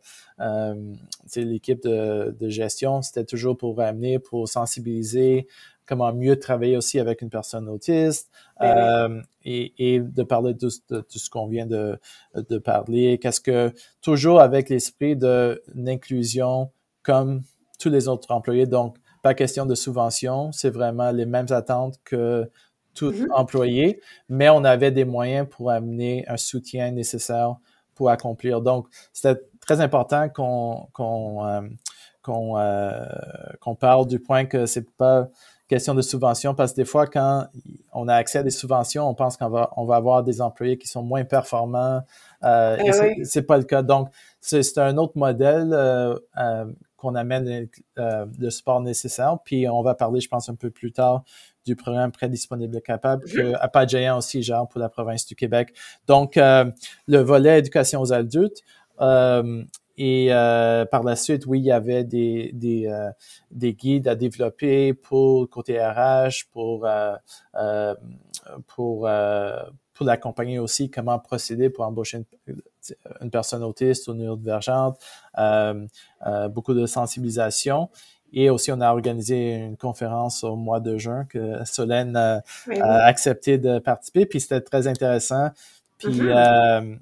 [1.35, 5.47] l'équipe de, de, gestion, c'était toujours pour amener, pour sensibiliser,
[5.85, 8.29] comment mieux travailler aussi avec une personne autiste
[8.61, 11.99] euh, et, et, de parler de, tout ce qu'on vient de,
[12.35, 13.17] de parler.
[13.19, 16.71] Qu'est-ce que toujours avec l'esprit de l'inclusion
[17.03, 17.43] comme
[17.83, 18.65] tous les autres employés.
[18.65, 22.49] Donc, pas question de subvention, c'est vraiment les mêmes attentes que
[22.93, 23.31] tout mm-hmm.
[23.31, 27.55] employé, mais on avait des moyens pour amener un soutien nécessaire
[27.95, 28.61] pour accomplir.
[28.61, 31.61] Donc, c'était très important qu'on qu'on euh,
[32.21, 33.05] qu'on euh,
[33.59, 35.29] qu'on parle du point que c'est pas
[35.73, 37.47] question de subvention parce que des fois, quand
[37.93, 40.77] on a accès à des subventions, on pense qu'on va, on va avoir des employés
[40.77, 42.01] qui sont moins performants.
[42.43, 43.81] Euh, eh c'est pas le cas.
[43.81, 44.09] Donc,
[44.39, 49.37] c'est un autre modèle euh, euh, qu'on amène le support nécessaire.
[49.43, 51.23] Puis on va parler, je pense, un peu plus tard
[51.65, 55.73] du programme Prêt disponible capable que APA Géant aussi gère pour la province du Québec.
[56.05, 58.61] Donc, le volet éducation aux adultes,
[59.97, 60.29] et
[60.91, 62.91] par la suite, oui, il y avait des, des,
[63.51, 66.87] des guides à développer pour côté RH, pour,
[68.67, 69.07] pour,
[69.93, 72.25] pour l'accompagner aussi, comment procéder pour embaucher
[73.21, 74.99] une, personne autiste ou neurodivergente,
[75.37, 75.85] euh,
[76.25, 77.89] euh, beaucoup de sensibilisation.
[78.33, 82.41] Et aussi, on a organisé une conférence au mois de juin que Solène a
[83.05, 85.51] accepté de participer, puis c'était très intéressant.
[85.99, 86.91] Puis, mm-hmm.
[86.91, 86.95] euh,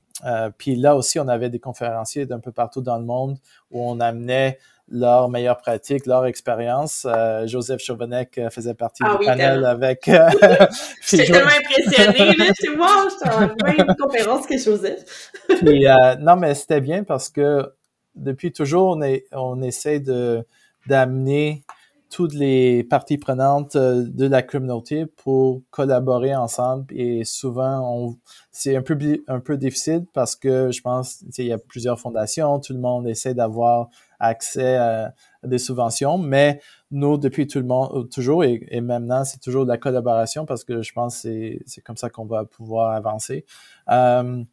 [0.57, 3.37] puis là aussi, on avait des conférenciers d'un peu partout dans le monde
[3.71, 4.57] où on amenait
[4.91, 7.07] leur meilleure pratique, leur expérience.
[7.09, 10.07] Euh, Joseph Chauvenec euh, faisait partie ah du panel avec.
[10.07, 10.29] Euh,
[11.01, 12.45] J'étais tellement impressionné, là.
[12.53, 15.31] C'est moi, j'étais en même conférence que Joseph.
[15.47, 15.85] puis,
[16.19, 17.71] non, mais c'était bien parce que
[18.15, 20.45] depuis toujours, on, est, on essaie de
[20.87, 21.63] d'amener
[22.11, 28.15] toutes les parties prenantes de la communauté pour collaborer ensemble et souvent
[28.51, 28.97] c'est un peu
[29.27, 33.07] un peu difficile parce que je pense il y a plusieurs fondations tout le monde
[33.07, 33.89] essaie d'avoir
[34.21, 36.17] accès à, des subventions.
[36.17, 40.63] Mais nous, depuis tout le monde, toujours et, maintenant, c'est toujours de la collaboration parce
[40.63, 43.45] que je pense que c'est comme ça qu'on va pouvoir avancer.
[43.89, 44.43] Euh,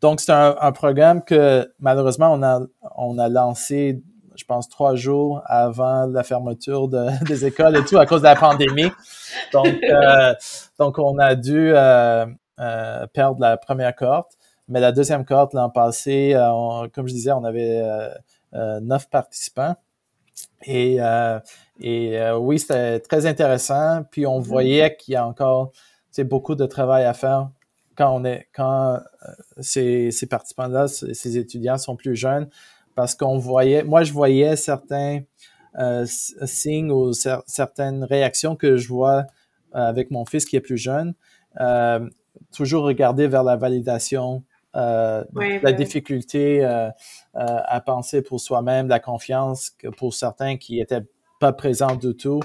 [0.00, 2.60] donc, c'est un, programme que malheureusement, on a,
[2.96, 4.02] on a lancé,
[4.38, 6.88] je pense, trois jours avant la fermeture
[7.26, 8.90] des écoles et tout à cause de la pandémie.
[9.52, 10.34] Donc, euh,
[10.78, 12.26] donc on a dû euh,
[13.12, 14.32] perdre la première cohorte.
[14.68, 16.36] Mais la deuxième cohorte l'an passé,
[16.94, 17.82] comme je disais, on avait
[18.54, 19.76] euh, neuf participants.
[20.64, 21.38] Et, euh,
[21.80, 24.04] et euh, oui, c'était très intéressant.
[24.10, 24.44] Puis on mm-hmm.
[24.44, 25.72] voyait qu'il y a encore
[26.18, 27.50] beaucoup de travail à faire
[27.96, 29.00] quand on est quand
[29.60, 32.48] ces, ces participants-là, ces étudiants sont plus jeunes,
[32.98, 35.20] parce qu'on voyait, moi je voyais certains
[36.04, 39.26] signes ou certaines réactions que je vois
[39.72, 41.14] avec mon fils qui est plus jeune,
[42.52, 44.42] toujours regarder vers la validation
[44.76, 45.24] euh,
[45.62, 46.90] la difficulté euh, euh,
[47.34, 51.02] à penser pour soi-même, la confiance que pour certains qui étaient
[51.38, 52.40] pas présents du tout.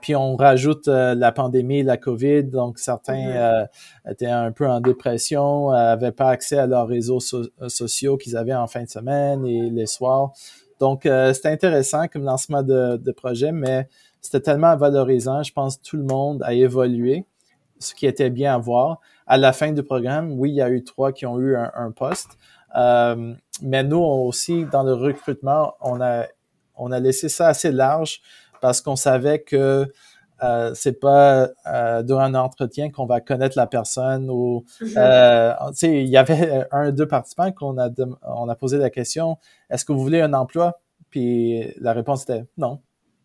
[0.00, 3.68] puis on rajoute la pandémie, la COVID, donc certains mm-hmm.
[4.10, 8.66] étaient un peu en dépression, avaient pas accès à leurs réseaux sociaux qu'ils avaient en
[8.66, 10.32] fin de semaine et les soirs.
[10.80, 13.88] Donc c'était intéressant comme lancement de, de projet, mais
[14.20, 15.42] c'était tellement valorisant.
[15.42, 17.24] Je pense que tout le monde a évolué,
[17.78, 20.70] ce qui était bien à voir à la fin du programme, oui, il y a
[20.70, 22.38] eu trois qui ont eu un, poste.
[22.76, 26.26] Euh, mais nous aussi, dans le recrutement, on a,
[26.76, 28.20] on a laissé ça assez large
[28.60, 29.90] parce qu'on savait que
[30.42, 34.64] euh, c'est pas euh, durant un entretien qu'on va connaître la personne ou
[34.96, 37.88] euh, il y avait un deux participants qu'on a
[38.22, 39.38] on a posé la question
[39.70, 40.78] est-ce que vous voulez un emploi?
[41.10, 42.80] Puis la réponse était non.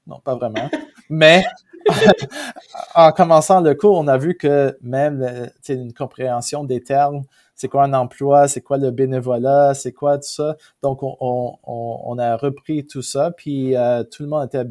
[0.08, 0.70] Non pas vraiment.
[1.10, 1.44] Mais
[2.96, 7.24] en commençant le cours, on a vu que même euh, une compréhension des termes,
[7.56, 10.58] c'est quoi un emploi, c'est quoi le bénévolat, c'est quoi tout ça?
[10.82, 14.70] Donc, on, a repris tout ça, puis euh, tout le monde était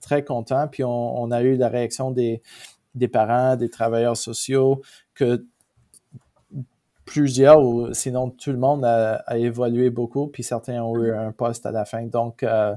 [0.00, 2.42] très content, puis on, a eu la réaction des,
[3.12, 4.82] parents, des travailleurs sociaux,
[5.14, 5.44] que
[7.04, 11.66] plusieurs, ou sinon tout le monde a, évolué beaucoup, puis certains ont eu un poste
[11.66, 12.02] à la fin.
[12.02, 12.74] Donc, euh,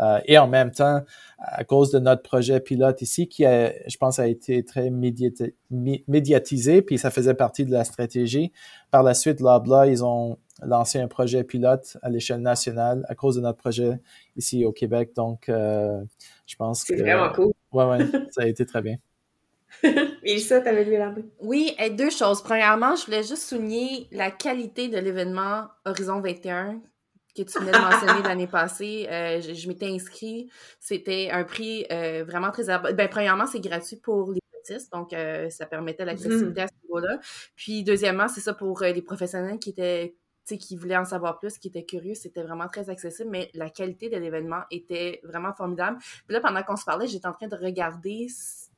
[0.00, 1.02] euh, et en même temps,
[1.38, 6.82] à cause de notre projet pilote ici, qui a, je pense a été très médiatisé,
[6.82, 8.52] puis ça faisait partie de la stratégie.
[8.90, 13.36] Par la suite, Loblaw, ils ont lancé un projet pilote à l'échelle nationale à cause
[13.36, 14.00] de notre projet
[14.36, 15.12] ici au Québec.
[15.14, 16.02] Donc, euh,
[16.46, 16.96] je pense que...
[16.96, 17.52] C'est vraiment cool.
[17.72, 17.98] Ouais, ouais,
[18.30, 18.96] ça a été très bien.
[20.24, 22.42] Mélissa, t'avais lu la Oui, et deux choses.
[22.42, 26.80] Premièrement, je voulais juste souligner la qualité de l'événement Horizon 21
[27.44, 29.06] que tu venais de mentionner l'année passée.
[29.10, 30.50] Euh, je, m'étais inscrit.
[30.80, 32.64] C'était un prix euh, vraiment très...
[32.92, 37.18] Ben, premièrement, c'est gratuit pour les autistes, donc euh, ça permettait l'accessibilité à ce niveau-là.
[37.56, 40.14] Puis deuxièmement, c'est ça pour les professionnels qui étaient
[40.46, 44.08] qui voulaient en savoir plus, qui étaient curieux, c'était vraiment très accessible, mais la qualité
[44.08, 45.98] de l'événement était vraiment formidable.
[46.26, 48.28] Puis là, pendant qu'on se parlait, j'étais en train de regarder,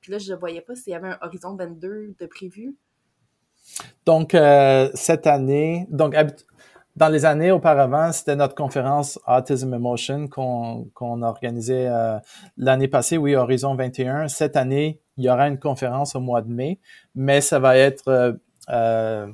[0.01, 2.75] puis là, je ne voyais pas s'il y avait un Horizon 22 de prévu.
[4.05, 4.37] Donc,
[4.95, 6.17] cette année, donc
[6.97, 12.19] dans les années auparavant, c'était notre conférence Autism Emotion qu'on organisait euh,
[12.57, 14.29] l'année passée, oui, Horizon 21.
[14.29, 16.81] Cette année, il y aura une conférence au mois de mai,
[17.15, 18.37] mais ça va être
[18.69, 19.27] euh,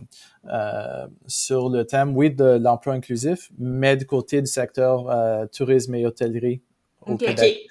[0.49, 5.07] euh, sur le thème, oui, de l'emploi inclusif, mais du côté du secteur
[5.51, 6.63] tourisme et hôtellerie
[7.07, 7.67] au Québec.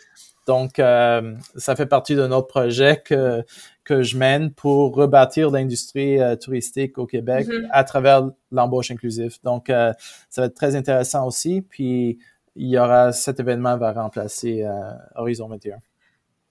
[0.48, 3.43] Donc, ça fait partie de notre projet que
[3.86, 7.67] que je mène pour rebâtir l'industrie euh, touristique au Québec mm-hmm.
[7.71, 9.38] à travers l'embauche inclusive.
[9.44, 9.94] Donc, euh,
[10.29, 11.62] ça va être très intéressant aussi.
[11.62, 12.19] Puis,
[12.56, 15.77] il y aura cet événement va remplacer euh, Horizon 21.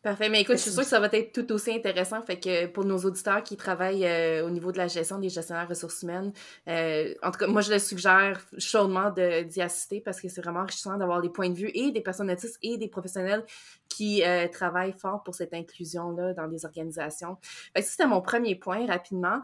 [0.04, 0.28] Parfait.
[0.28, 2.20] Mais écoute, je suis sûre que ça va être tout aussi intéressant.
[2.20, 5.66] Fait que pour nos auditeurs qui travaillent euh, au niveau de la gestion des gestionnaires
[5.66, 6.30] ressources humaines,
[6.68, 10.60] euh, en tout cas, moi, je le suggère chaudement d'y assister parce que c'est vraiment
[10.60, 13.46] enrichissant d'avoir les points de vue et des personnes autistes et des professionnels
[13.88, 17.38] qui euh, travaillent fort pour cette inclusion-là dans les organisations.
[17.74, 19.40] Fait que c'était mon premier point, rapidement.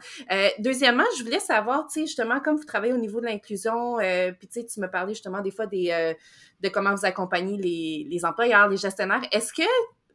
[0.58, 3.96] deuxièmement, je voulais savoir, tu sais, justement, comme vous travaillez au niveau de l'inclusion,
[4.38, 6.14] puis tu sais, tu me parlais justement des fois des,
[6.60, 9.22] de comment vous accompagnez les, les employeurs, les gestionnaires.
[9.32, 9.62] Est-ce que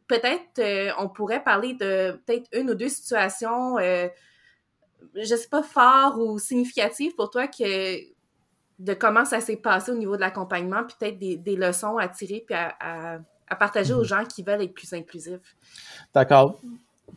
[0.08, 4.08] peut-être euh, on pourrait parler de peut-être une ou deux situations, euh,
[5.14, 7.98] je sais pas, fort ou significatives pour toi que
[8.78, 12.44] de comment ça s'est passé au niveau de l'accompagnement, puis peut-être des, leçons à tirer
[12.46, 14.04] puis à, à partager aux mhm.
[14.04, 15.56] gens qui veulent être plus inclusifs.
[16.14, 16.60] D'accord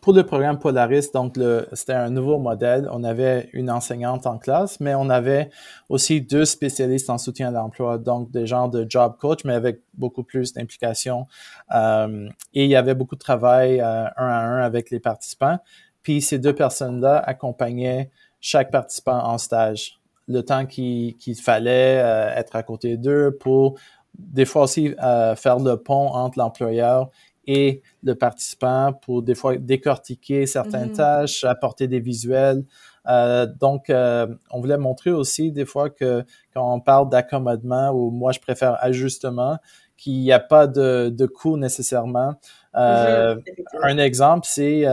[0.02, 1.38] pour le programme Polaris, donc
[1.74, 2.88] c'était un nouveau modèle.
[2.92, 5.50] On avait une enseignante en classe, mais on avait
[5.90, 9.82] aussi deux spécialistes en soutien à l'emploi, donc des gens de job coach, mais avec
[9.96, 11.28] beaucoup plus d'implication.
[11.74, 15.58] Euh, et il y avait beaucoup de travail euh, un à un avec les participants.
[16.04, 18.10] Puis ces deux personnes-là accompagnaient
[18.40, 23.78] chaque participant en stage, le temps qu'il fallait euh, être à côté d'eux pour
[24.18, 24.96] des fois aussi
[25.38, 27.10] faire le pont entre l'employeur
[27.52, 30.98] et le participant pour des fois décortiquer certaines mm-hmm.
[30.98, 32.64] tâches, apporter des visuels.
[33.08, 36.24] Euh, donc, euh, on voulait montrer aussi des fois que
[36.54, 39.58] quand on parle d'accommodement ou moi je préfère ajustement,
[39.98, 42.36] qu'il n'y a pas de, de coût nécessairement.
[42.76, 43.36] Euh,
[43.82, 44.86] un exemple, c'est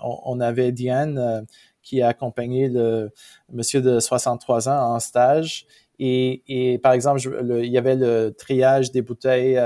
[0.00, 1.46] on, avait Diane
[1.80, 3.12] qui a accompagné le
[3.52, 5.64] monsieur de 63 ans en stage
[6.02, 7.20] et, et, par exemple,
[7.62, 9.60] il y avait le triage des bouteilles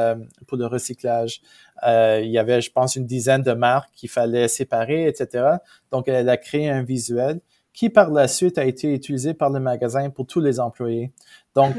[0.46, 1.40] pour le recyclage.
[1.82, 5.56] Euh, il y avait, je pense, une dizaine de marques qu'il fallait séparer, etc.
[5.90, 7.40] Donc, elle a créé un visuel
[7.72, 11.12] qui, par la suite, a été utilisé par le magasin pour tous les employés.
[11.54, 11.76] Donc,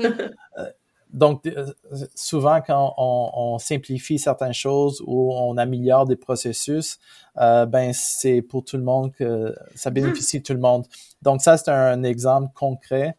[0.57, 0.69] euh,
[1.13, 1.71] donc euh,
[2.13, 6.99] souvent, quand on, simplifie certaines choses ou on améliore des processus,
[7.35, 10.85] ben c'est pour tout le monde que ça bénéficie tout le monde.
[11.21, 13.15] Donc, ça, c'est un exemple concret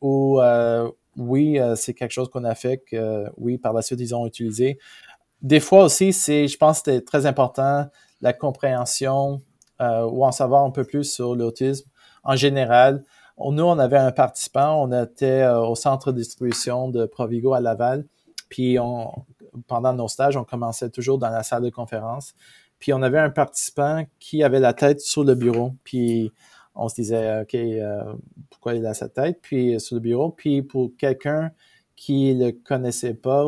[0.00, 0.40] où
[1.18, 4.78] oui, c'est quelque chose qu'on a fait que oui, par la suite, ils ont utilisé
[5.42, 7.86] des fois aussi, c'est, je pense que c'était très important
[8.20, 9.42] la compréhension
[9.80, 11.90] euh, ou en savoir un peu plus sur l'autisme
[12.22, 13.04] en général.
[13.38, 17.60] Nous, on avait un participant, on était euh, au centre de distribution de Provigo à
[17.60, 18.06] Laval,
[18.48, 19.10] puis on,
[19.66, 22.34] pendant nos stages, on commençait toujours dans la salle de conférence,
[22.78, 26.30] puis on avait un participant qui avait la tête sur le bureau, puis
[26.76, 28.14] on se disait, OK, euh,
[28.50, 31.50] pourquoi il a sa tête, puis sur le bureau, puis pour quelqu'un
[31.96, 33.46] qui le connaissait pas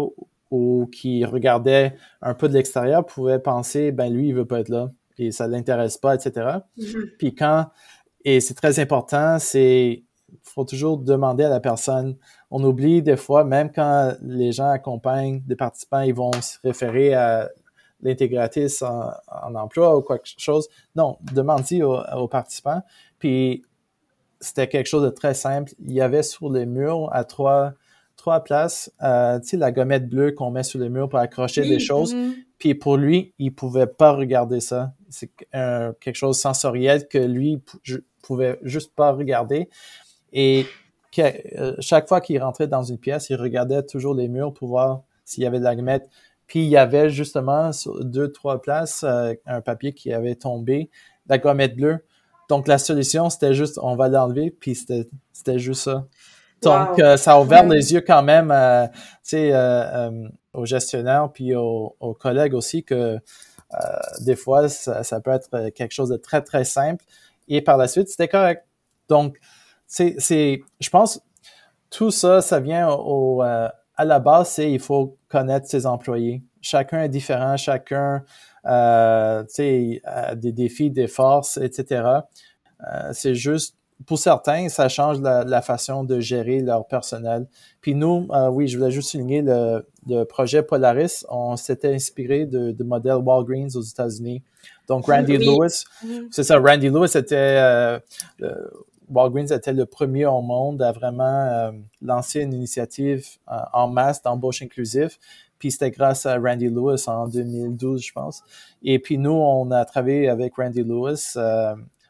[0.55, 4.69] ou qui regardait un peu de l'extérieur pouvait penser, ben lui, il veut pas être
[4.69, 6.59] là et ça l'intéresse pas, etc.
[6.79, 7.17] Mm-hmm.
[7.19, 7.67] Puis quand,
[8.25, 10.05] et c'est très important, c'est,
[10.43, 12.17] faut toujours demander à la personne.
[12.51, 17.15] On oublie des fois, même quand les gens accompagnent des participants, ils vont se référer
[17.15, 17.51] à
[18.01, 20.69] l'intégratrice en, emploi ou quelque chose.
[20.95, 22.83] Non, demande-y aux, participants.
[23.19, 23.65] Puis
[24.41, 25.73] c'était quelque chose de très simple.
[25.81, 27.73] Il y avait sur les murs à trois
[28.17, 31.63] trois places, euh, tu sais, la gommette bleue qu'on met sur les murs pour accrocher
[31.63, 32.15] des choses.
[32.15, 32.33] Mm-hmm.
[32.59, 34.95] Puis pour lui, il pouvait pas regarder ça.
[35.11, 37.63] C'est quelque chose sensoriel que lui
[38.23, 39.69] pouvait juste pas regarder.
[40.33, 40.67] Et
[41.19, 45.03] euh, chaque fois qu'il rentrait dans une pièce, il regardait toujours les murs pour voir
[45.25, 46.09] s'il y avait de la gommette.
[46.47, 50.91] Puis il y avait justement sur deux, trois places euh, un papier qui avait tombé,
[51.29, 52.05] la gommette bleue.
[52.49, 56.07] Donc la solution, c'était juste, on va l'enlever, puis c'était juste ça.
[56.65, 58.87] Donc, euh, ça a ouvert les yeux quand même euh,
[59.35, 63.19] euh, aux gestionnaires puis aux, collègues aussi que
[64.21, 67.05] des fois, ça, peut être quelque chose de très, très simple.
[67.49, 68.65] Et par la suite, c'était correct.
[69.09, 69.37] Donc,
[69.87, 70.17] c'est,
[70.81, 71.21] je pense,
[71.91, 76.45] tout ça, ça vient au, à la base, c'est il faut connaître ses employés.
[76.61, 78.23] Chacun est différent, chacun
[78.67, 79.45] euh,
[80.05, 82.21] a des défis, des forces, etc.
[83.13, 83.77] c'est juste
[84.07, 87.47] pour certains, ça change la, façon de gérer leur personnel.
[87.81, 91.25] Puis nous, euh, oui, je voulais juste souligner le, projet Polaris.
[91.31, 94.43] On s'était inspiré de, de modèle Walgreens aux États-Unis.
[94.89, 96.29] Donc Randy Lewis, mm-hmm.
[96.31, 96.59] c'est ça.
[96.59, 97.99] Randy Lewis était euh,
[99.09, 104.63] Walgreens était le premier au monde à vraiment euh, lancer une initiative en masse d'embauche
[104.63, 105.17] inclusive.
[105.59, 108.43] Puis c'était grâce à Randy Lewis en 2012, je pense.
[108.83, 111.35] Et puis nous, on a travaillé avec Randy Lewis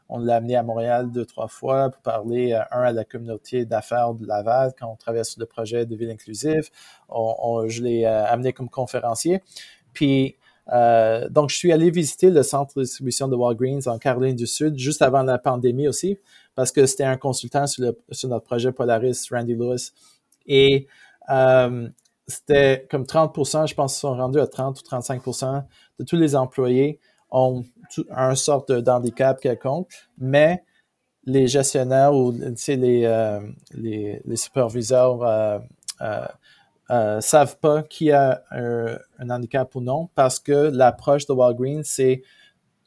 [0.09, 3.65] on l'a amené à Montréal deux, trois fois pour parler, euh, un, à la communauté
[3.65, 6.71] d'affaires de Laval quand on travaillait sur le projet de ville inclusive.
[7.09, 9.43] On, je l'ai euh, amené comme conférencier.
[9.93, 10.37] Puis,
[10.73, 14.47] euh, donc, je suis allé visiter le centre de distribution de Walgreens en Caroline du
[14.47, 16.19] Sud juste avant la pandémie aussi,
[16.55, 17.85] parce que c'était un consultant sur,
[18.25, 19.93] notre projet Polaris, Randy Lewis.
[20.47, 20.87] Et
[22.27, 25.65] c'était comme 30% je pense sont rendus à 30 ou 35%
[25.99, 26.99] de tous les employés
[27.31, 27.65] ont
[28.11, 30.65] un sorte d'handicap quelconque, mais
[31.27, 33.41] les gestionnaires ou les, euh,
[33.73, 35.59] les, les, superviseurs euh,
[36.03, 36.27] euh,
[36.91, 41.83] euh, savent pas qui a un, un, handicap ou non parce que l'approche de Walgreens,
[41.85, 42.23] c'est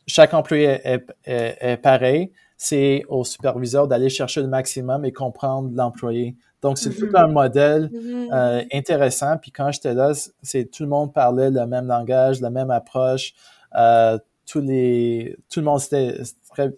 [0.05, 2.31] chaque employé est, est, est pareil.
[2.57, 6.35] C'est au superviseur d'aller chercher le maximum et comprendre l'employé.
[6.61, 7.23] Donc, c'est tout mm-hmm.
[7.23, 7.91] un modèle
[8.33, 9.37] euh, intéressant.
[9.37, 13.33] Puis quand j'étais là, c'est tout le monde parlait le même langage, la même approche.
[13.75, 16.73] Euh, tous les, tout le monde c'était très,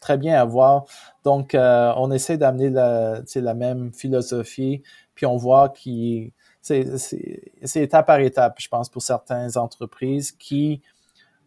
[0.00, 0.84] très bien à voir.
[1.24, 4.82] Donc, euh, on essaie d'amener la, la même philosophie,
[5.14, 6.32] puis on voit qu'il
[6.62, 10.82] c'est étape par étape, je pense, pour certaines entreprises qui,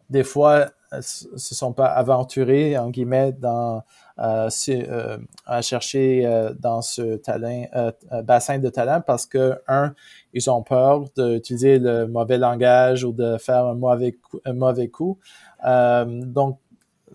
[0.08, 0.70] des fois,
[1.00, 3.82] se sont pas aventurées, en guillemets, dans,
[4.20, 9.94] à chercher euh, dans ce euh, bassin de talent parce que, un,
[10.32, 14.40] ils ont peur d'utiliser le mauvais langage ou de faire un mauvais coup.
[14.44, 15.18] Un mauvais coup.
[15.64, 16.58] donc,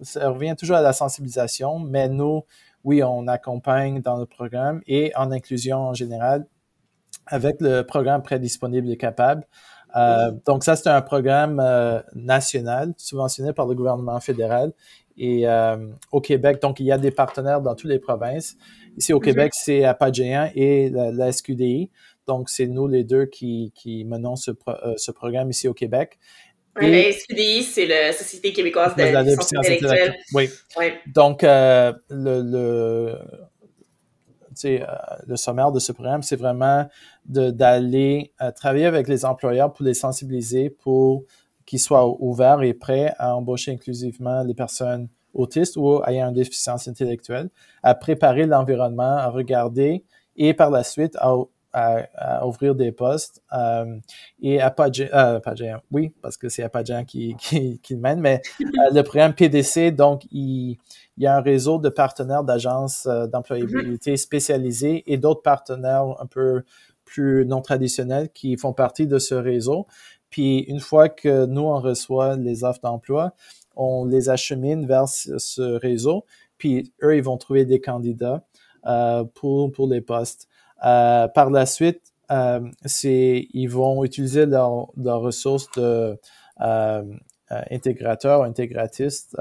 [0.01, 2.43] ça revient toujours à la sensibilisation, mais nous,
[2.83, 6.45] oui, on accompagne dans le programme et en inclusion en général
[7.27, 9.47] avec le programme prédisponible et capable.
[9.95, 14.73] Euh, donc ça, c'est un programme euh, national subventionné par le gouvernement fédéral.
[15.17, 15.77] Et euh,
[16.11, 18.57] au Québec, donc il y a des partenaires dans toutes les provinces.
[18.97, 19.61] Ici au Québec, mhm.
[19.63, 21.89] c'est Apagéan et la, SQDI.
[22.27, 24.51] Donc c'est nous les deux qui, qui menons ce,
[24.97, 26.17] ce programme ici au Québec.
[26.77, 30.15] Oui, la SQDI, c'est la Société québécoise de, la déficience intellectuelle.
[30.33, 30.49] Oui.
[30.77, 30.87] oui.
[31.07, 33.17] Donc, le, le
[34.63, 34.79] euh,
[35.27, 36.87] le sommaire de ce programme, c'est vraiment
[37.25, 41.23] d'aller euh, travailler avec les employeurs pour les sensibiliser pour
[41.65, 46.87] qu'ils soient ouverts et prêts à embaucher inclusivement les personnes autistes ou ayant une déficience
[46.87, 47.49] intellectuelle,
[47.83, 50.03] à préparer l'environnement, à regarder
[50.37, 51.35] et par la suite à,
[51.73, 53.97] à, ouvrir des postes euh,
[54.41, 55.39] et à pas euh,
[55.91, 60.25] oui, parce que c'est Apajan qui, qui, qui le mène, mais le programme PDC, donc,
[60.31, 60.77] il,
[61.17, 64.17] il y a un réseau de partenaires d'agences euh, d'employabilité mm-hmm.
[64.17, 66.63] spécialisées et d'autres partenaires un peu
[67.03, 69.85] plus non traditionnels qui font partie de ce réseau.
[70.35, 73.31] Puis une fois que nous, on reçoit les offres d'emploi,
[73.77, 76.25] on les achemine vers ce réseau,
[76.57, 78.43] puis eux, ils vont trouver des candidats
[78.85, 80.49] euh, pour, pour les postes.
[80.85, 82.59] Euh, par la suite, euh,
[83.01, 86.19] ils vont utiliser leurs leur ressources de
[87.71, 89.37] intégrateur ou intégratistes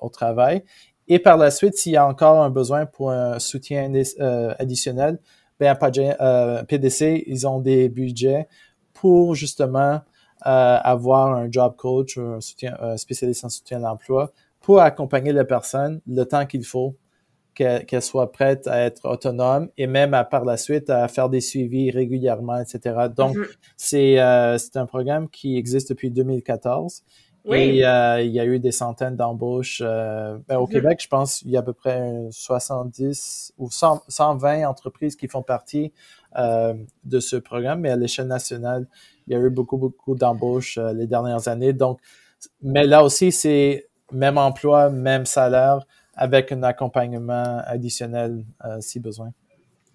[0.00, 0.62] au travail.
[1.08, 3.92] Et par la suite, s'il y a encore un besoin pour un soutien
[4.60, 5.18] additionnel,
[5.58, 8.46] ben, PDC, ils ont des budgets
[9.00, 10.00] pour justement
[10.40, 15.32] avoir un job coach ou un, soutien, un spécialiste en soutien à l'emploi pour accompagner
[15.32, 16.96] la personne le temps qu'il faut
[17.56, 21.40] qu'elle soit prête à être autonome et même à, par la suite à faire des
[21.40, 23.06] suivis régulièrement, etc.
[23.16, 24.18] Donc, mm-hmm.
[24.18, 27.02] euh, c'est un programme qui existe depuis 2014.
[27.46, 27.58] Oui.
[27.58, 29.80] Et euh, il y a eu des centaines d'embauches.
[29.84, 30.66] Euh, ben, au.
[30.66, 35.42] Québec, je pense qu'il y a à peu près 70 ou 120 entreprises qui font
[35.42, 35.92] partie
[37.04, 38.86] de ce programme, mais à l'échelle nationale,
[39.26, 41.72] il y a eu beaucoup, beaucoup d'embauches les dernières années.
[41.72, 41.98] Donc,
[42.60, 45.86] mais là aussi, c'est même emploi, même salaire
[46.16, 49.32] avec un accompagnement additionnel euh, si besoin.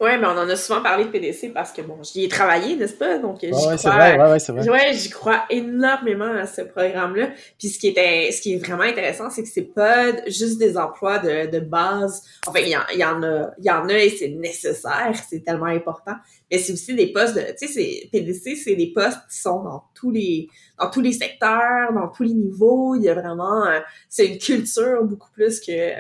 [0.02, 2.76] Oui, mais on en a souvent parlé de PDC parce que, bon, j'y ai travaillé,
[2.76, 3.20] n'est-ce pas?
[3.20, 4.68] Donc, j'y ouais, crois, vrai, ouais, c'est vrai.
[4.68, 7.30] Ouais, j'y crois énormément à ce programme-là.
[7.60, 10.76] Puis, ce qui, était, ce qui est vraiment intéressant, c'est que c'est pas juste des
[10.76, 12.24] emplois de, de base.
[12.48, 15.46] Enfin, il y, en, y en a, il y en a et c'est nécessaire, c'est
[15.46, 16.16] tellement important.
[16.50, 19.84] Mais c'est aussi des postes de, tu sais, PDC, c'est des postes qui sont dans
[19.94, 20.48] tous les,
[20.80, 22.96] dans tous les secteurs, dans tous les niveaux.
[22.96, 23.80] Il y a vraiment, euh,
[24.10, 25.94] c'est une culture beaucoup plus que,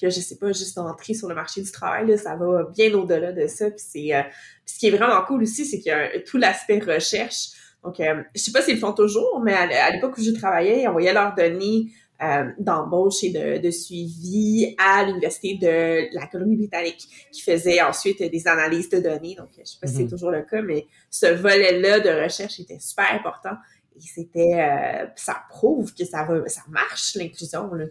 [0.00, 2.92] que je sais pas, juste entrer sur le marché du travail, là, ça va bien
[2.94, 3.70] au-delà de ça.
[3.70, 4.22] Puis c'est, euh,
[4.66, 7.50] ce qui est vraiment cool aussi, c'est qu'il y a tout l'aspect recherche.
[7.82, 10.82] Donc, euh, je sais pas s'ils le font toujours, mais à, l'époque où je travaillais,
[10.82, 11.92] ils envoyaient leurs données
[12.22, 18.48] euh, d'embauche et de, de, suivi à l'université de la Colombie-Britannique, qui faisait ensuite des
[18.48, 19.34] analyses de données.
[19.34, 20.08] Donc, je sais pas si c'est mm-hmm.
[20.08, 23.56] toujours le cas, mais ce volet-là de recherche était super important.
[23.96, 27.84] Et c'était, euh, ça prouve que ça va, ça marche l'inclusion là.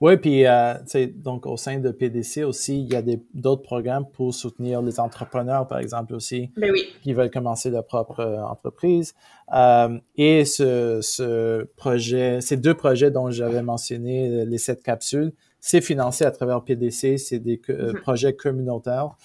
[0.00, 0.74] Oui, puis euh,
[1.14, 3.02] donc au sein de PDC aussi, il y a
[3.34, 6.84] d'autres programmes pour soutenir les entrepreneurs, par exemple aussi, ben oui.
[7.02, 9.14] qui veulent commencer leur propre euh, entreprise.
[9.54, 15.80] Euh, et ce, ce projet, ces deux projets dont j'avais mentionné, les sept capsules, c'est
[15.80, 18.00] financé à travers PDC, c'est des mm-hmm.
[18.00, 19.16] projets communautaires.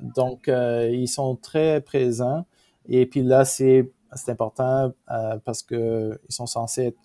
[0.00, 2.46] donc, ils sont très présents.
[2.88, 4.92] Et puis là, c'est c'est important
[5.44, 6.98] parce que ils sont censés être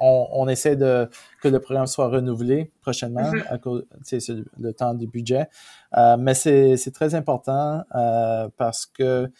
[0.00, 1.08] on, essaie de
[1.42, 3.48] que le programme soit renouvelé prochainement mm-hmm.
[3.48, 4.20] à cause c'est
[4.58, 5.48] le temps du budget.
[5.96, 9.30] Euh, mais c'est très important euh, parce que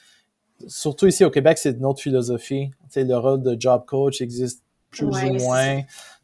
[0.67, 2.71] surtout ici au Québec, c'est notre philosophie.
[2.85, 5.83] Tu sais, le rôle de job coach existe plus Ouais, ou moins.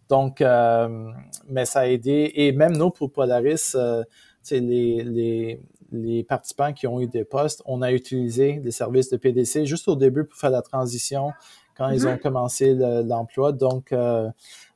[0.09, 1.11] Donc, euh,
[1.49, 2.33] mais ça a aidé.
[2.35, 4.03] Et même nous, pour Polaris, euh,
[4.51, 5.61] les, les,
[5.93, 9.87] les participants qui ont eu des postes, on a utilisé des services de PDC juste
[9.89, 11.33] au début pour faire la transition
[11.77, 12.09] quand ils Mhm.
[12.15, 13.53] ont commencé le- l'emploi.
[13.53, 14.29] Donc, euh,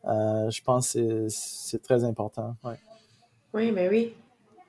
[0.07, 2.55] euh, je pense que c'est- très important.
[2.65, 2.77] Ouais.
[3.55, 4.15] Oui, mais oui.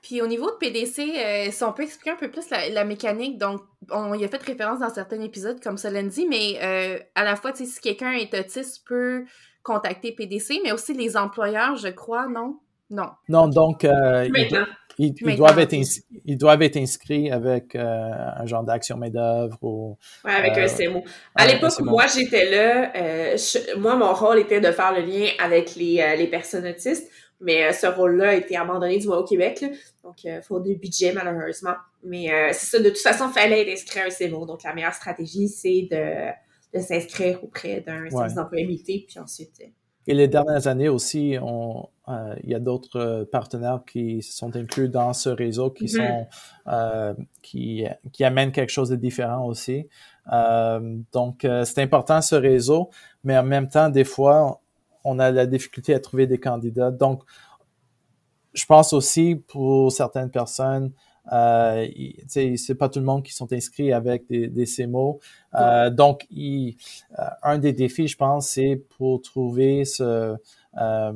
[0.02, 2.84] Puis au niveau de PDC, euh, si on peut expliquer un peu plus la, la
[2.84, 6.98] mécanique, donc on y a fait référence dans certains épisodes, comme Solène dit, mais euh,
[7.14, 9.24] à la fois, si quelqu'un est autiste, peut
[9.62, 12.58] contacter PDC, mais aussi les employeurs, je crois, non?
[12.90, 13.10] Non.
[13.28, 14.64] Non, donc, Maintenant.
[14.98, 15.80] Ils- doivent être ok.
[15.80, 20.64] ins- ils doivent être inscrits avec euh, un genre d'action main-d'œuvre ou Ouais, avec Euh,
[20.64, 21.04] un CMO.
[21.34, 25.02] À l'époque où moi j'étais là, euh, je- moi mon rôle était de faire le
[25.02, 29.06] lien avec les, euh, les personnes autistes, mais euh, ce rôle-là a été abandonné du
[29.06, 29.68] moins au Québec, là.
[30.02, 31.74] donc euh, faute de budget malheureusement.
[32.04, 34.46] Mais euh, c'est ça, de toute façon, il fallait être inscrit à un CMO.
[34.46, 36.30] Donc la meilleure stratégie, c'est de,
[36.78, 39.50] de s'inscrire auprès d'un service d'employabilité, puis ensuite.
[40.08, 44.56] Et les dernières années aussi, on, euh, il y a d'autres euh, partenaires qui sont
[44.56, 45.88] inclus dans ce réseau qui Mhm.
[45.90, 46.26] sont
[46.68, 49.86] euh, qui, qui amènent quelque chose de différent aussi.
[50.32, 52.90] Euh, donc, c'est important ce réseau,
[53.22, 54.60] mais en même temps, des fois,
[55.04, 56.90] on a la difficulté à trouver des candidats.
[56.90, 57.22] Donc,
[58.54, 60.92] je pense aussi pour certaines personnes,
[61.32, 61.86] euh,
[62.26, 65.20] c'est pas tout le monde qui sont inscrits avec des, des CMO.
[65.54, 66.76] Euh, donc, il-
[67.18, 70.36] euh, un des défis, je pense, c'est pour trouver ce euh,
[70.80, 71.12] euh,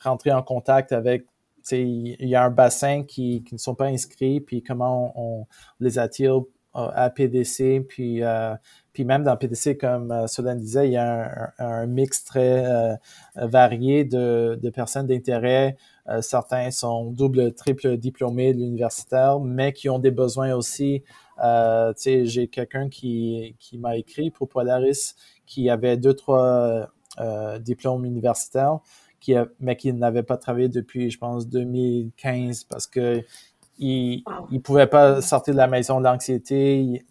[0.00, 1.24] rentrer en contact avec.
[1.70, 5.46] Il y a un bassin qui, qui ne sont pas inscrits, puis comment on, on
[5.78, 6.42] les attire euh,
[6.74, 8.54] à PDC, puis euh,
[8.92, 12.64] puis même dans PDC, comme euh, Solène disait, il y a un, un mix très
[12.66, 12.96] euh,
[13.36, 15.76] varié de, de personnes d'intérêt.
[16.08, 21.02] Euh, certains sont double, triple diplômés de l'universitaire, mais qui ont des besoins aussi.
[21.42, 25.14] Euh, j'ai quelqu'un qui, qui m'a écrit pour Polaris
[25.46, 26.88] qui avait deux, trois
[27.20, 28.78] euh, diplômes universitaires,
[29.20, 33.22] qui mais qui n'avait pas travaillé depuis, je pense, 2015 parce que
[33.78, 37.04] il, il pouvait pas sortir de la maison de l'anxiété.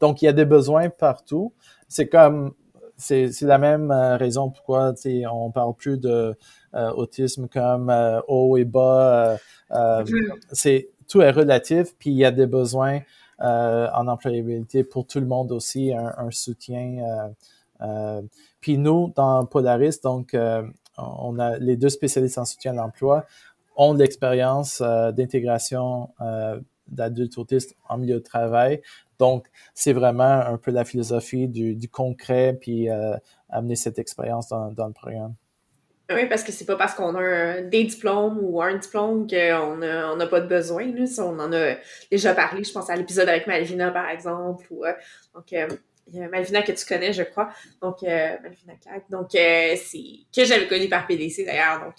[0.00, 1.52] Donc, il y a des besoins partout.
[1.88, 2.52] C'est comme,
[2.96, 4.94] c'est la même euh, raison pourquoi,
[5.30, 6.36] on parle plus de
[6.74, 9.36] euh, autisme comme euh, haut et bas.
[9.72, 10.32] euh, Mhm.
[10.52, 13.00] c'est tout est relatif, puis il y a des besoins
[13.38, 17.32] en employabilité pour tout le monde aussi, un, un soutien.
[18.60, 20.36] puis nous, dans Polaris, donc,
[20.96, 23.26] on a les deux spécialistes en soutien à l'emploi
[23.74, 26.10] ont l'expérience d'intégration
[26.86, 28.80] d'adultes autistes en milieu de travail.
[29.22, 33.14] Donc, c'est vraiment un peu la philosophie du, du concret, puis euh,
[33.50, 35.36] amener cette expérience dans, dans le programme.
[36.10, 40.12] Oui, parce que c'est pas parce qu'on a des diplômes ou un diplôme qu'on n'a
[40.12, 41.06] on a pas de besoin.
[41.06, 41.76] Ça, on en a
[42.10, 44.66] déjà parlé, je pense à l'épisode avec Malvina, par exemple.
[44.70, 44.92] Ou, euh,
[45.36, 45.68] donc, euh,
[46.08, 47.50] il y a Malvina que tu connais, je crois.
[47.80, 49.08] Donc, euh, Malvina Claque.
[49.08, 51.94] Donc, c'est que j'avais connu par PDC d'ailleurs.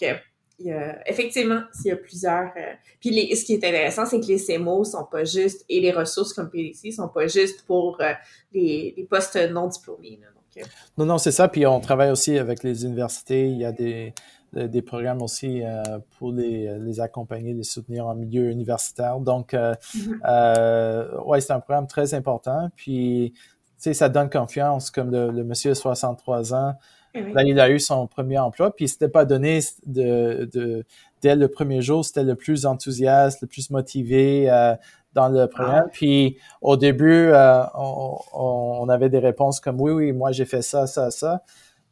[0.60, 2.52] Il y a, effectivement, il y a plusieurs.
[2.56, 5.82] euh, puis, les, ce qui est intéressant, c'est que les CMO sont pas juste, et
[5.82, 8.14] les ressources comme PDC sont pas juste pour euh,
[8.54, 10.20] les, les postes non diplômés.
[10.22, 10.28] Là.
[10.36, 11.48] Donc, euh, Non, non, c'est ça.
[11.48, 13.48] Puis on travaille aussi avec les universités.
[13.50, 14.14] Il y a des,
[14.54, 15.82] des programmes aussi euh,
[16.20, 19.20] pour les, les accompagner, les soutenir en milieu universitaire.
[19.20, 20.22] Donc, euh, Mhm.
[20.30, 22.70] euh, ouais, c'est un programme très important.
[22.76, 23.42] Puis, tu
[23.78, 26.76] sais, ça donne confiance, comme le, le monsieur de 63 ans.
[27.16, 27.34] Oui.
[27.34, 30.86] Là, il a eu son premier emploi, puis c'était pas donné de, de,
[31.22, 34.76] dès le premier jour, c'était le plus enthousiaste, le plus motivé euh,
[35.14, 35.90] dans le programme.
[35.92, 40.62] Puis au début, euh, on, on, avait des réponses comme oui, oui, moi j'ai fait
[40.62, 41.44] ça, ça, ça.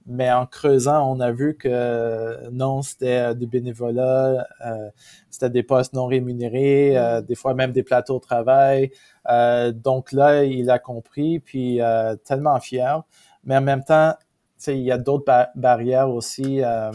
[0.07, 4.89] Mais en creusant, on a vu que non, c'était du bénévolat, euh,
[5.29, 8.91] c'était des postes non rémunérés, euh, des fois même des plateaux de travail.
[9.29, 13.03] Euh, donc là, il a compris, puis euh, tellement fier.
[13.43, 14.15] Mais en même temps,
[14.67, 16.91] il y a d'autres ba- barrières aussi euh,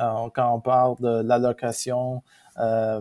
[0.00, 2.22] euh, quand on parle de l'allocation
[2.58, 3.00] euh,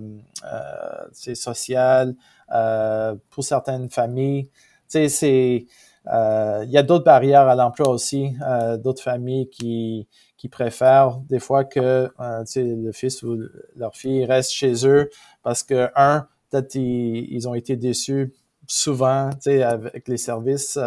[1.11, 2.15] c'est social
[2.53, 4.49] euh, pour certaines familles.
[4.93, 5.65] Il
[6.05, 8.35] y a d'autres barrières à l'emploi aussi,
[8.79, 12.09] d'autres familles qui qui préfèrent des fois que
[12.55, 13.39] le fils ou
[13.75, 15.09] leur fille reste chez eux
[15.41, 18.33] parce que un peut-être ils, ont été déçus
[18.67, 20.79] souvent avec les services.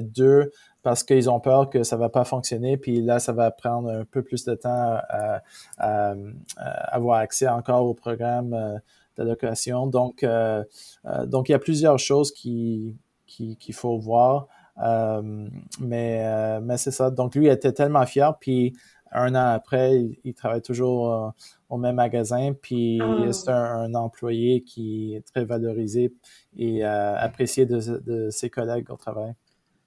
[0.00, 0.50] Deux,
[0.82, 4.04] parce qu'ils ont peur que ça va pas fonctionner, puis là, ça va prendre un
[4.04, 4.70] peu plus de temps
[5.08, 5.42] à,
[5.78, 6.14] à-
[6.56, 8.78] à avoir accès encore au programme euh,
[9.16, 9.86] d'allocation.
[9.86, 10.64] Donc, euh,
[11.06, 14.48] euh, donc, il y a plusieurs choses qui qui- qu'il faut voir.
[14.82, 15.48] Euh,
[15.80, 17.10] mais euh, mais c'est ça.
[17.10, 18.74] Donc, lui était tellement fier, puis
[19.12, 21.32] un an après, il, travaille toujours
[21.68, 23.32] au même magasin, puis ah.
[23.32, 26.14] c'est un, employé qui est très valorisé
[26.56, 29.34] et apprécié de ses collègues au travail.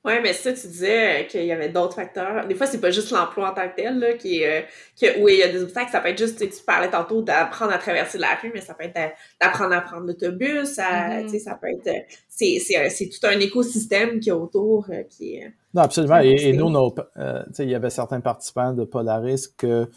[0.06, 2.46] Oui, mais ça, tu disais euh, qu'il y avait d'autres facteurs.
[2.46, 4.66] Des fois, c'est pas juste l'emploi en tant que tel, là, qui est,
[5.02, 5.92] euh, où il y a des obstacles.
[5.92, 8.84] Ça peut être juste, tu parlais tantôt d'apprendre à traverser la rue, mais ça peut
[8.84, 10.74] être d'apprendre à prendre l'autobus.
[10.74, 11.40] Ça, mm-hmm.
[11.40, 15.54] ça peut être, euh, c'est, c'est, tout un écosystème qui est autour, qui est...
[15.74, 16.20] Non, absolument.
[16.20, 16.94] Et, nous, nos,
[17.60, 19.90] il y avait certains participants de Polaris que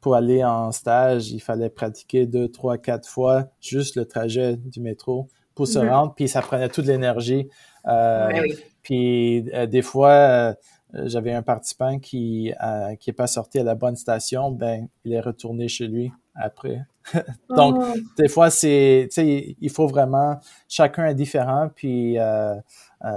[0.00, 4.80] pour aller en stage, il fallait pratiquer deux, trois, quatre fois juste le trajet du
[4.80, 5.88] métro pour se mm-hmm.
[5.88, 7.48] rendre, puis ça prenait toute l'énergie.
[7.86, 8.56] Euh, oui.
[8.82, 10.54] Puis euh, des fois,
[10.94, 14.88] euh, j'avais un participant qui euh, qui est pas sorti à la bonne station, ben
[15.04, 16.84] il est retourné chez lui après.
[17.56, 17.94] Donc oh.
[18.16, 22.54] des fois c'est tu sais il faut vraiment chacun est différent puis euh,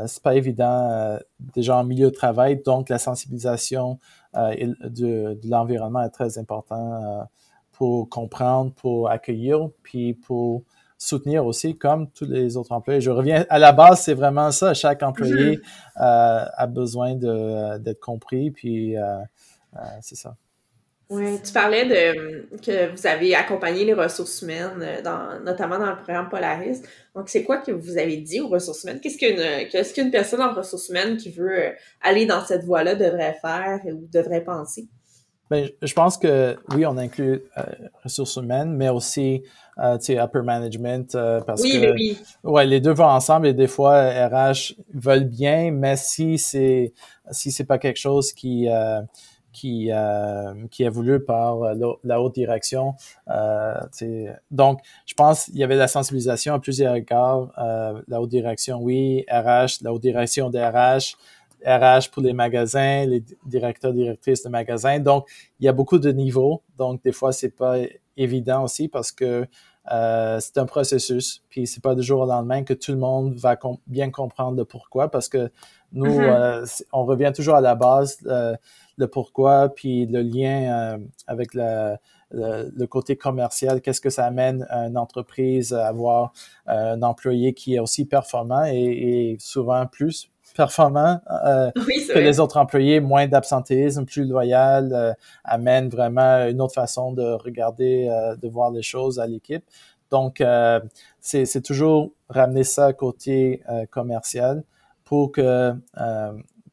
[0.08, 1.20] c'est pas évident
[1.56, 4.00] déjà en milieu de travail donc la sensibilisation
[4.34, 7.28] de, de l'environnement est très important
[7.74, 10.64] pour comprendre, pour accueillir puis pour
[10.98, 13.02] soutenir aussi comme tous les autres employés.
[13.02, 14.74] Je reviens à la base, c'est vraiment ça.
[14.74, 15.62] Chaque employé mhm.
[16.02, 19.18] euh, a besoin d'être compris, puis euh,
[19.76, 20.36] euh, c'est ça.
[21.08, 25.98] Oui, tu parlais de que vous avez accompagné les ressources humaines, dans, notamment dans le
[25.98, 26.82] programme Polaris.
[27.14, 29.00] Donc, c'est quoi que vous avez dit aux ressources humaines?
[29.00, 33.38] Qu'est-ce qu'une qu'est-ce qu'une personne en ressources humaines qui veut aller dans cette voie-là devrait
[33.40, 34.88] faire ou devrait penser?
[35.52, 37.64] Ben, je pense que oui, on inclut euh,
[38.04, 39.44] ressources humaines, mais aussi
[39.78, 42.18] euh, upper management euh, parce oui, que oui.
[42.44, 46.94] ouais, les deux vont ensemble et des fois RH veulent bien, mais si c'est
[47.32, 49.02] si c'est pas quelque chose qui euh,
[49.52, 49.90] qui
[50.72, 52.94] qui est voulu par la, haute direction,
[54.52, 57.52] donc je pense il y avait la sensibilisation à plusieurs égards,
[58.08, 61.16] la haute direction oui, RH, la haute direction des RH
[61.66, 65.00] RH pour les magasins, les directeurs, directrices de magasins.
[65.00, 65.28] Donc,
[65.60, 66.62] il y a beaucoup de niveaux.
[66.78, 67.78] Donc, des fois, c'est pas
[68.18, 69.48] évident aussi parce que
[69.92, 71.44] euh, c'est un processus.
[71.50, 73.58] Puis, c'est pas du jour au lendemain que tout le monde va
[73.88, 75.52] bien comprendre le pourquoi parce que
[75.94, 76.64] nous, mm-hmm.
[76.64, 78.56] euh, on revient toujours à la base, euh,
[78.98, 80.98] le pourquoi, puis le lien
[81.28, 81.96] avec le,
[82.32, 86.32] le, côté commercial, qu'est-ce que ça amène à une entreprise à avoir
[86.66, 92.58] un employé qui est aussi performant et, et souvent plus performant euh, que les autres
[92.58, 98.48] employés, moins d'absentéisme, plus loyal, euh, amène vraiment une autre façon de regarder, euh, de
[98.48, 99.64] voir les choses à l'équipe.
[100.10, 100.80] Donc, euh,
[101.20, 104.64] c'est toujours ramener ça côté commercial
[105.04, 105.74] pour que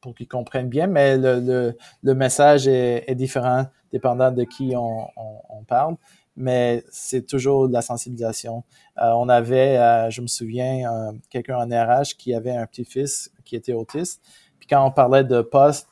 [0.00, 4.74] pour qu'ils comprennent bien, mais le, le, le message est, est, différent dépendant de qui
[4.76, 5.96] on, on, on parle
[6.36, 8.64] mais c'est toujours de la sensibilisation.
[9.00, 13.30] Euh, on avait, euh, je me souviens, euh, quelqu'un en RH qui avait un petit-fils
[13.44, 14.22] qui était autiste.
[14.58, 15.88] Puis quand on parlait de poste,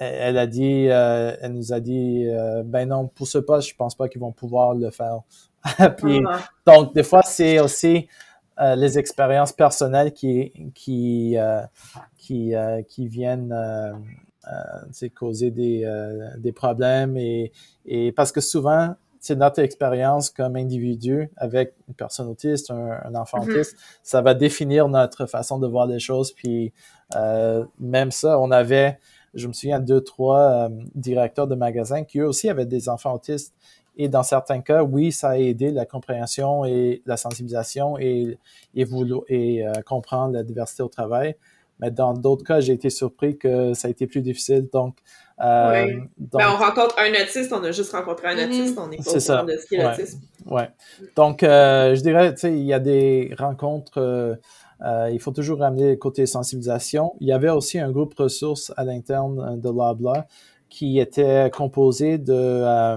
[0.00, 2.24] elle a dit, elle nous a dit,
[2.64, 5.22] ben non, pour ce poste, je pense pas qu'ils vont pouvoir le faire.
[5.96, 6.38] Puis, ah.
[6.64, 8.06] Donc, des fois, c'est aussi
[8.60, 11.36] les expériences personnelles qui qui
[12.16, 12.54] qui
[12.88, 15.84] qui viennent euh, causer des,
[16.38, 17.50] des problèmes et,
[17.84, 23.38] et parce que souvent c'est notre expérience comme individu avec une personne autiste, un, enfant
[23.38, 23.50] mm-hmm.
[23.50, 26.32] autiste, ça va définir notre façon de voir les choses.
[26.32, 26.72] Puis
[27.16, 28.98] euh, même ça, on avait,
[29.34, 33.14] je me souviens, deux, trois euh, directeurs de magasins qui eux aussi avaient des enfants
[33.14, 33.54] autistes.
[34.00, 38.38] Et dans certains cas, oui, ça a aidé la compréhension et la sensibilisation et,
[38.76, 38.86] et,
[39.28, 41.34] et euh, comprendre la diversité au travail.
[41.80, 44.68] Mais dans d'autres cas, j'ai été surpris que ça a été plus difficile.
[44.72, 44.96] Donc,
[45.40, 45.86] euh,
[46.18, 48.50] ben, on rencontre un autiste, on a juste rencontré un mhm.
[48.50, 50.20] autiste, on n'est pas au courant de ce qu'est l'autisme.
[50.46, 50.68] Ouais.
[51.14, 54.34] Donc, euh, je dirais, tu sais, il y a des rencontres, euh,
[54.84, 57.14] euh, il faut toujours ramener le côté sensibilisation.
[57.20, 60.24] Il y avait aussi un groupe ressources à l'interne de Loblaw
[60.68, 62.96] qui était composé de euh,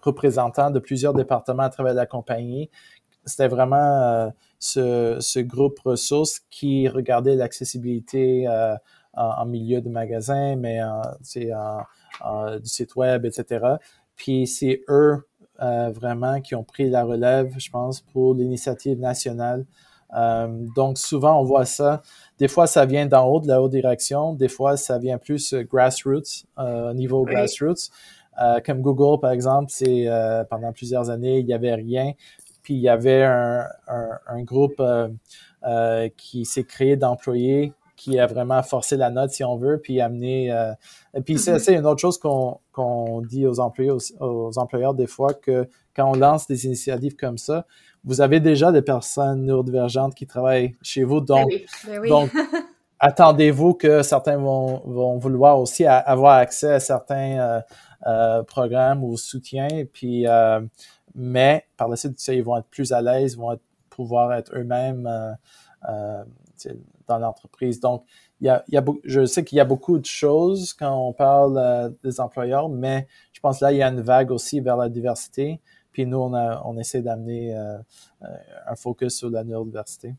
[0.00, 2.70] représentants de plusieurs départements à travers la compagnie.
[3.28, 8.48] C'était vraiment ce, ce, groupe ressources qui regardait l'accessibilité
[9.14, 10.80] en, milieu de magasin, mais
[11.22, 11.50] c'est
[12.60, 13.76] du site web, etc.
[14.16, 15.22] Puis c'est eux
[15.60, 19.64] euh, vraiment qui ont pris la relève, je pense, pour l'initiative nationale.
[20.14, 22.02] Euh, donc souvent on voit ça.
[22.38, 25.52] Des fois ça vient d'en haut de la haute direction, des fois ça vient plus
[25.52, 27.90] euh, grassroots, euh, niveau grassroots.
[28.40, 30.06] Euh, comme Google par exemple, c'est
[30.48, 32.12] pendant plusieurs années il y avait rien,
[32.68, 34.82] puis il y avait un, un, un groupe
[36.18, 40.52] qui s'est créé d'employés qui a vraiment forcé la note, si on veut, puis amené...
[40.52, 40.72] Euh,
[41.14, 43.90] et puis c'est une autre chose qu'on qu'on dit aux employés,
[44.20, 47.66] aux, employeurs des fois, que quand on lance des initiatives comme ça,
[48.04, 51.50] vous avez déjà des personnes neurodivergentes qui travaillent chez vous, donc,
[51.86, 52.30] ben ben donc
[53.00, 57.62] attendez-vous que certains vont, vont vouloir aussi avoir accès à certains,
[58.06, 59.66] euh, programme ou soutien.
[59.92, 60.24] Puis,
[61.14, 65.08] mais par la suite, ils vont être plus à l'aise, vont être, pouvoir être eux-mêmes
[67.08, 67.80] dans l'entreprise.
[67.80, 68.04] Donc,
[68.40, 71.12] il y a, y a, je sais qu'il y a beaucoup de choses quand on
[71.12, 74.88] parle des employeurs, mais je pense là, il y a une vague aussi vers la
[74.88, 75.60] diversité.
[75.90, 80.14] Puis nous, on, a, on essaie d'amener un focus sur la neurodiversité.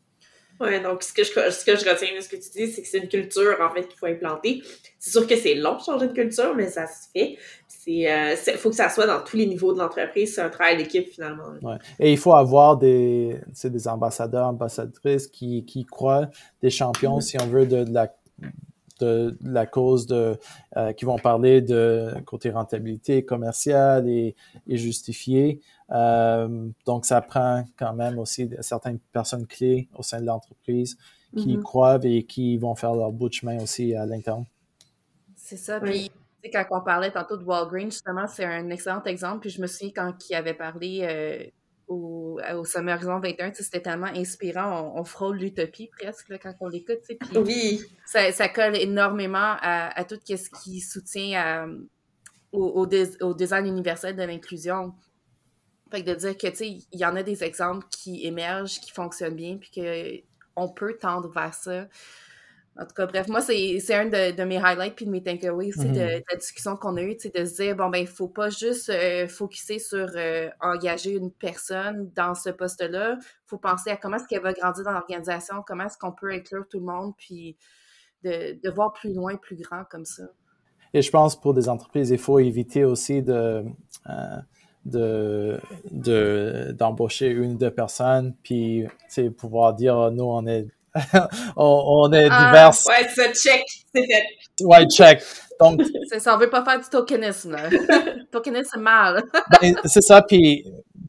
[0.60, 2.82] Oui, donc ce que, je, ce que je retiens de ce que tu dis, c'est
[2.82, 4.62] que c'est une culture, en fait, qu'il faut implanter.
[4.98, 7.38] C'est sûr que c'est long de changer de culture, mais ça se fait.
[7.86, 10.34] Il euh, faut que ça soit dans tous les niveaux de l'entreprise.
[10.34, 11.44] C'est un travail d'équipe, finalement.
[11.62, 11.76] Ouais.
[11.98, 16.28] Et il faut avoir des, des ambassadeurs, ambassadrices qui, qui croient,
[16.62, 17.22] des champions, mm-hmm.
[17.22, 18.14] si on veut, de, de la
[19.00, 20.36] de, la cause de
[20.76, 24.36] euh, qui vont parler de côté rentabilité commerciale et,
[24.68, 25.60] et justifié.
[25.92, 30.96] Euh, donc, ça prend quand même aussi certaines personnes clés au sein de l'entreprise
[31.36, 31.62] qui mm-hmm.
[31.62, 34.44] croient et qui vont faire leur bout de chemin aussi à l'interne.
[35.36, 35.80] C'est ça.
[35.80, 36.10] Puis,
[36.52, 39.40] quand on parlait tantôt de Walgreens, justement, c'est un excellent exemple.
[39.40, 41.44] Puis, je me souviens quand il avait parlé euh,
[41.88, 44.92] au, au Sommet Horizon 21, c'était tellement inspirant.
[44.94, 46.98] On, frôle l'utopie presque quand on l'écoute.
[47.34, 47.80] Oui.
[48.06, 51.68] Ça, ça, colle énormément à, tout ce qui soutient
[52.52, 52.86] au,
[53.20, 54.94] au, design universel de l'inclusion.
[55.90, 58.80] Fait que de dire que, tu sais, il y en a des exemples qui émergent,
[58.80, 61.86] qui fonctionnent bien, puis qu'on peut tendre vers ça.
[62.78, 65.90] En tout cas, bref, moi, c'est un de, mes highlights puis de mes takeaways aussi
[65.90, 66.22] de, mhm.
[66.30, 69.26] la discussion qu'on a eue, de se dire, bon, ben, il faut pas juste euh,
[69.28, 73.18] focuser sur euh, engager une personne dans ce poste-là.
[73.20, 76.30] Il faut penser à comment est-ce qu'elle va grandir dans l'organisation, comment est-ce qu'on peut
[76.30, 77.56] inclure tout le monde, puis
[78.22, 80.24] de, de, voir plus loin, plus grand comme ça.
[80.94, 83.64] Et je pense pour des entreprises, il faut éviter aussi de.
[84.08, 84.36] Euh,
[84.90, 85.60] de
[86.72, 88.86] d'embaucher une ou deux personnes puis
[89.38, 90.66] pouvoir dire oh, nous on est
[91.56, 92.70] on, est ah, divers.
[92.88, 93.64] Ouais, c'est check,
[93.94, 94.64] c'est fait.
[94.64, 95.22] Ouais, check.
[95.60, 95.80] Donc,
[96.10, 97.56] c'est ça, on veut pas faire du tokenisme.
[98.32, 99.22] tokenisme, c'est mal.
[99.60, 100.64] ben, c'est ça, puis,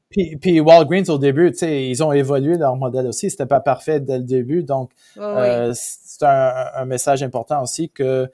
[0.10, 3.30] puis, puis, Walgreens, au début, tu sais, ils ont évolué leur modèle aussi.
[3.30, 4.64] C'était pas parfait dès le début.
[4.64, 8.30] Donc, euh, c'est un, un, message important aussi que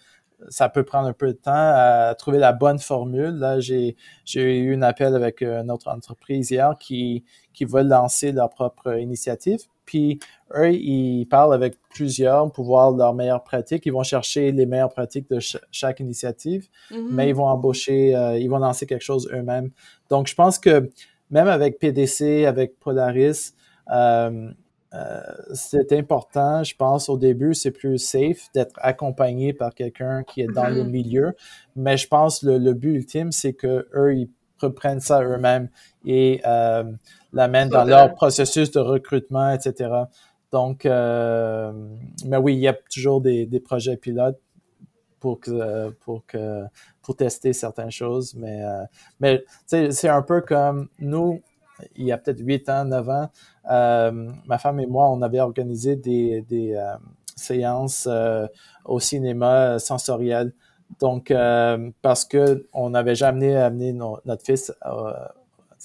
[0.49, 3.35] ça peut prendre un peu de temps à trouver la bonne formule.
[3.37, 7.23] Là, j'ai, j'ai eu un appel avec une autre entreprise hier qui,
[7.53, 9.59] qui veulent lancer leur propre initiative.
[9.85, 10.19] Puis
[10.55, 13.85] eux, ils parlent avec plusieurs pour voir leurs meilleures pratiques.
[13.85, 15.39] Ils vont chercher les meilleures pratiques de
[15.71, 17.07] chaque initiative, mm-hmm.
[17.09, 19.71] mais ils vont embaucher, euh, ils vont lancer quelque chose eux-mêmes.
[20.09, 20.91] Donc, je pense que
[21.31, 23.53] même avec PDC, avec Polaris,
[23.91, 24.51] euh,
[24.97, 25.21] euh,
[25.53, 30.47] c'est important, je pense, au début, c'est plus safe d'être accompagné par quelqu'un qui est
[30.47, 30.89] dans le mm-hmm.
[30.89, 31.35] milieu.
[31.75, 34.29] Mais je pense le, le but ultime, c'est que eux, ils
[34.59, 35.69] reprennent ça eux-mêmes
[36.05, 36.83] et euh,
[37.33, 39.89] l'amènent dans leur processus de recrutement, etc.
[40.51, 41.71] Donc, euh,
[42.25, 44.39] mais oui, il y a toujours des, des projets pilotes
[45.19, 46.63] pour que pour que
[47.01, 48.83] pour tester certaines choses, mais euh,
[49.19, 51.41] mais c'est un peu comme nous
[51.95, 53.29] il y a peut-être 8 ans, 9 ans,
[53.69, 56.95] euh, ma femme et moi, on avait organisé des, des euh,
[57.35, 58.47] séances euh,
[58.85, 60.53] au cinéma sensoriel.
[61.01, 61.33] Donc,
[62.01, 64.73] parce que on n'avait jamais amené notre fils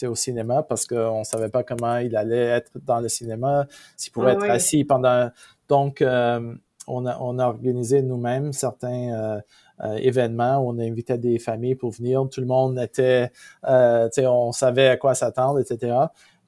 [0.04, 3.66] au cinéma parce qu'on ne savait pas comment il allait être dans le cinéma,
[3.96, 5.28] s'il pourrait ah être assis pendant.
[5.68, 9.42] Donc, on, a, on a organisé nous-mêmes certains
[9.82, 12.22] euh, événement où on invitait des familles pour venir.
[12.30, 13.30] Tout le monde était,
[13.66, 15.96] euh, on savait à quoi s'attendre, etc.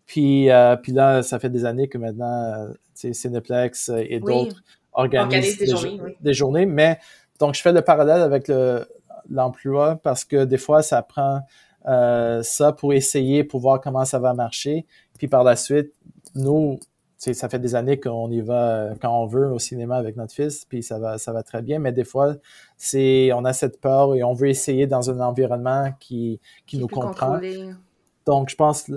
[0.07, 4.63] Puis, euh, puis là, ça fait des années que maintenant, Cineplex et d'autres
[4.93, 6.99] organisent des, journées, Mais
[7.41, 8.51] donc, je fais le parallèle avec
[9.29, 11.41] l'emploi parce que des fois, ça prend
[11.85, 14.87] ça pour essayer, pour voir comment ça va marcher.
[15.19, 15.93] Puis par la suite,
[16.35, 16.79] nous,
[17.19, 20.35] ça fait des années qu'on y va euh, quand on veut au cinéma avec notre
[20.35, 21.79] fils, puis ça va, ça va très bien.
[21.79, 22.35] Mais des fois,
[22.77, 26.89] c'est, on a cette peur et on veut essayer dans un environnement qui, qui, nous
[26.89, 27.39] comprend.
[28.27, 28.91] Donc, je pense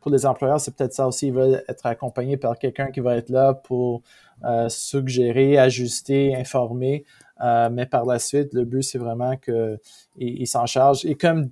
[0.00, 1.26] pour les employeurs, c'est peut-être ça aussi.
[1.26, 4.02] Ils veulent être accompagnés par quelqu'un qui va être là pour
[4.44, 7.04] euh, suggérer, ajuster, informer.
[7.42, 9.78] Euh, mais par la suite, le but, c'est vraiment qu'ils
[10.16, 11.04] il, s'en chargent.
[11.04, 11.50] Et comme,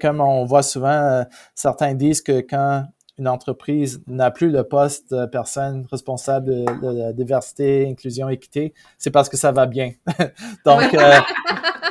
[0.00, 2.84] comme on voit souvent, certains disent que quand
[3.18, 9.10] une entreprise n'a plus le poste de personne responsable de, la diversité, inclusion, équité, c'est
[9.10, 9.92] parce que ça va bien.
[10.64, 11.18] Donc, euh,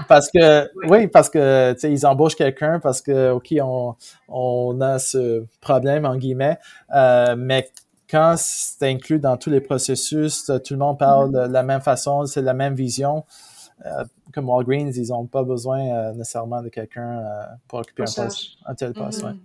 [0.08, 3.96] parce que, oui, parce que, tu sais, ils embauchent quelqu'un parce que, OK, on,
[4.30, 6.58] on a ce problème, en guillemets,
[6.96, 7.70] euh, mais
[8.10, 11.48] quand c'est inclus dans tous les processus, tout le monde parle mm-hmm.
[11.48, 13.26] de la même façon, c'est la même vision.
[13.86, 17.22] Euh, comme Walgreens, ils n'ont pas besoin nécessairement de quelqu'un
[17.68, 19.24] pour occuper un, poste, un tel poste.
[19.24, 19.28] Mm-hmm.
[19.28, 19.36] Ouais.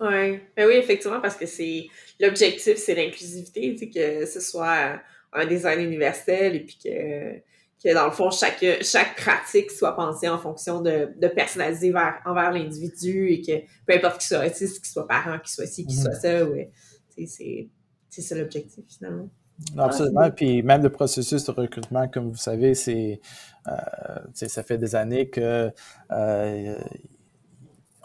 [0.00, 1.86] Ben oui, effectivement, parce que c'est
[2.18, 5.00] l'objectif, c'est l'inclusivité, que ce soit
[5.32, 7.38] un design universel et puis que,
[7.82, 12.20] que dans le fond, chaque, chaque pratique soit pensée en fonction de, de personnaliser vers,
[12.24, 13.52] envers l'individu et que
[13.86, 16.70] peu importe qui soit autiste, qu'il soit parent, qu'il soit ci, qu'il soit ça, ouais,
[17.16, 17.68] c'est
[18.08, 19.28] ça l'objectif finalement.
[19.76, 20.30] Absolument.
[20.30, 23.20] Puis même le processus de recrutement, comme vous savez, c'est
[23.68, 25.70] euh, ça fait des années que
[26.10, 26.78] euh,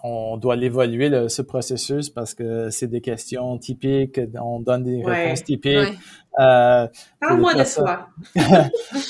[0.07, 5.43] on doit l'évaluer, ce processus, parce que c'est des questions typiques, on donne des réponses
[5.43, 5.97] typiques.
[6.39, 6.87] Euh,
[7.19, 8.07] Parle-moi de soi.
[8.35, 8.43] oui,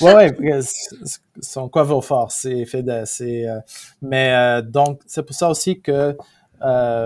[0.00, 0.60] ouais,
[1.40, 2.36] sont quoi vos forces?
[2.36, 3.60] C'est fait de, euh,
[4.00, 6.16] mais euh, donc, c'est pour ça aussi que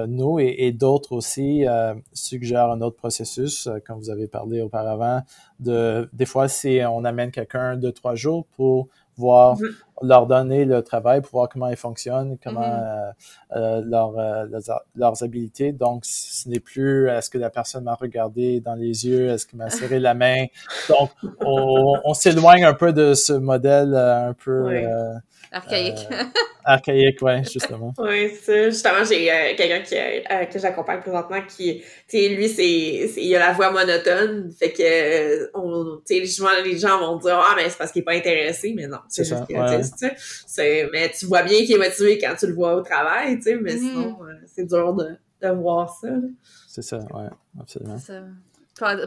[0.07, 1.65] nous et, d'autres aussi
[2.13, 5.23] suggèrent un autre processus, comme vous avez parlé auparavant.
[5.59, 8.87] De, des fois, si on amène quelqu'un deux, trois jours pour
[9.21, 9.75] voir, mm-hmm.
[10.03, 13.13] leur donner le travail, pour voir comment ils fonctionnent, comment mm-hmm.
[13.57, 15.73] euh, leur, leurs, leurs, habiletés.
[15.73, 19.59] Donc, ce n'est plus est-ce que la personne m'a regardé dans les yeux, est-ce qu'il
[19.59, 20.47] m'a serré la main.
[20.89, 21.11] Donc,
[21.45, 24.69] on, on s'éloigne un peu de ce modèle un peu...
[25.53, 26.07] Archaïque.
[26.13, 26.25] Euh,
[26.65, 27.93] archaïque, oui, justement.
[27.99, 32.49] oui, c'est Justement, j'ai euh, quelqu'un qui, euh, que j'accompagne présentement qui, tu sais, lui,
[32.49, 37.37] c'est, il a la voix monotone, fait que, on, tu sais, les gens vont dire,
[37.37, 38.99] ah, mais c'est parce qu'il est pas intéressé, mais non.
[39.09, 39.45] C'est ça,
[40.47, 43.43] c'est, mais tu vois bien qu'il est motivé quand tu le vois au travail, tu
[43.43, 43.79] sais, mais mm-hmm.
[43.79, 46.09] sinon, c'est dur de, de voir ça.
[46.69, 47.25] C'est ça, oui,
[47.61, 47.99] absolument.
[47.99, 48.23] Ça.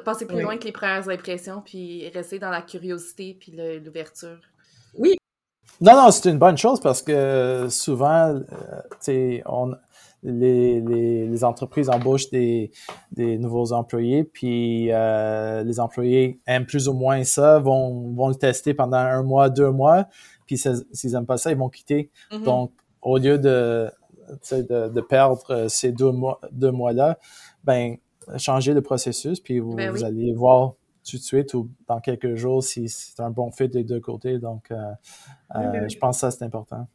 [0.04, 4.40] Passer plus loin que les premières impressions, puis rester dans la curiosité, puis l'ouverture.
[4.96, 5.16] Oui,
[5.84, 8.40] non, non, c'est une bonne chose parce que souvent,
[9.10, 9.74] euh, on,
[10.24, 12.72] les, les, les, entreprises embauchent des,
[13.12, 18.36] des nouveaux employés, puis euh, les employés aiment plus ou moins ça, vont, vont le
[18.36, 20.08] tester pendant un mois, deux mois,
[20.46, 22.10] puis s'ils n'aiment pas ça, ils vont quitter.
[22.32, 22.44] Mm-hmm.
[22.44, 22.72] Donc,
[23.02, 23.92] au lieu de,
[24.52, 27.20] de, de perdre ces deux mois, deux mois-là,
[27.66, 27.98] ben,
[28.38, 32.36] changer le processus, puis vous, ben vous allez voir tout de suite ou dans quelques
[32.36, 34.40] jours si c'est un bon fit des deux côtés.
[34.40, 34.76] Donc, euh,
[35.56, 36.88] euh, je pense que ça, c'est important.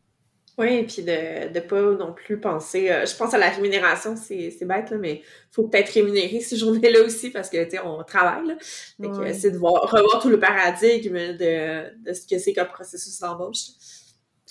[0.59, 2.91] Oui, et puis de ne pas non plus penser.
[2.91, 6.57] Euh, je pense à la rémunération, c'est bête, là, mais il faut peut-être rémunérer ces
[6.59, 8.57] journées-là aussi parce que, tu sais, on travaille.
[8.61, 13.69] C'est de voir, revoir tout le paradigme de, de ce que c'est qu'un processus d'embauche.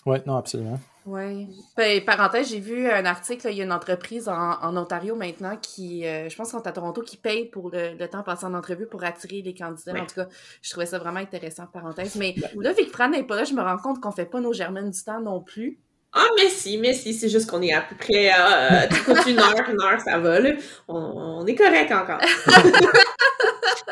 [0.06, 0.80] Oui, non, absolument.
[1.08, 1.48] Oui.
[1.78, 6.06] Ben, parenthèse, j'ai vu un article, il y a une entreprise en, Ontario maintenant qui,
[6.06, 8.88] euh, je pense qu'ils sont à Toronto, qui paye pour le, temps passé en entrevue
[8.88, 9.94] pour attirer les candidats.
[9.94, 10.28] En tout cas,
[10.62, 12.16] je trouvais ça vraiment intéressant, parenthèse.
[12.18, 14.52] Mais là, que Fran n'est pas là, je me rends compte qu'on fait pas nos
[14.52, 15.80] germaines du temps non plus.
[16.14, 18.88] Ah, mais si, mais si, c'est juste qu'on est à peu près, euh,
[19.28, 20.52] une heure, une heure, ça va, là.
[20.88, 20.96] On,
[21.42, 22.20] on est correct encore.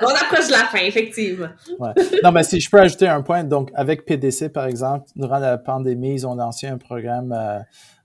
[0.02, 1.48] on approche de la fin, effectivement.
[1.80, 1.92] Ouais.
[2.24, 5.58] Non, mais si je peux ajouter un point, donc avec PDC, par exemple, durant la
[5.58, 7.60] pandémie, ils ont lancé un programme euh,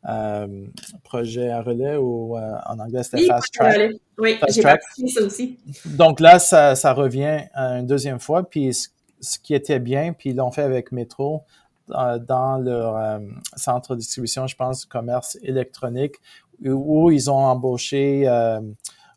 [0.08, 0.66] euh
[1.04, 3.92] projet à relais ou euh, en anglais c'était Fast Track.
[4.18, 5.58] Oui, j'ai participé ça aussi.
[5.84, 10.36] Donc là, ça, ça revient une deuxième fois, puis ce, qui était bien, puis ils
[10.36, 11.59] l'ont fait avec Métro, euh,
[11.90, 13.20] dans leur
[13.56, 16.16] centre de distribution, je pense, commerce électronique,
[16.64, 18.60] où, ils ont embauché euh,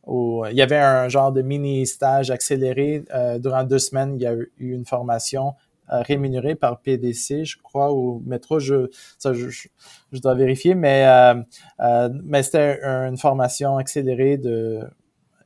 [0.08, 4.16] il y avait un genre de mini stage accéléré euh, durant deux semaines.
[4.16, 5.54] Il y a eu une formation
[5.92, 8.60] euh, rémunérée par PDC, je crois, ou Métro.
[8.60, 9.68] Je, ça, je,
[10.20, 12.10] dois vérifier, mais euh,
[12.42, 14.82] c'était une formation accélérée de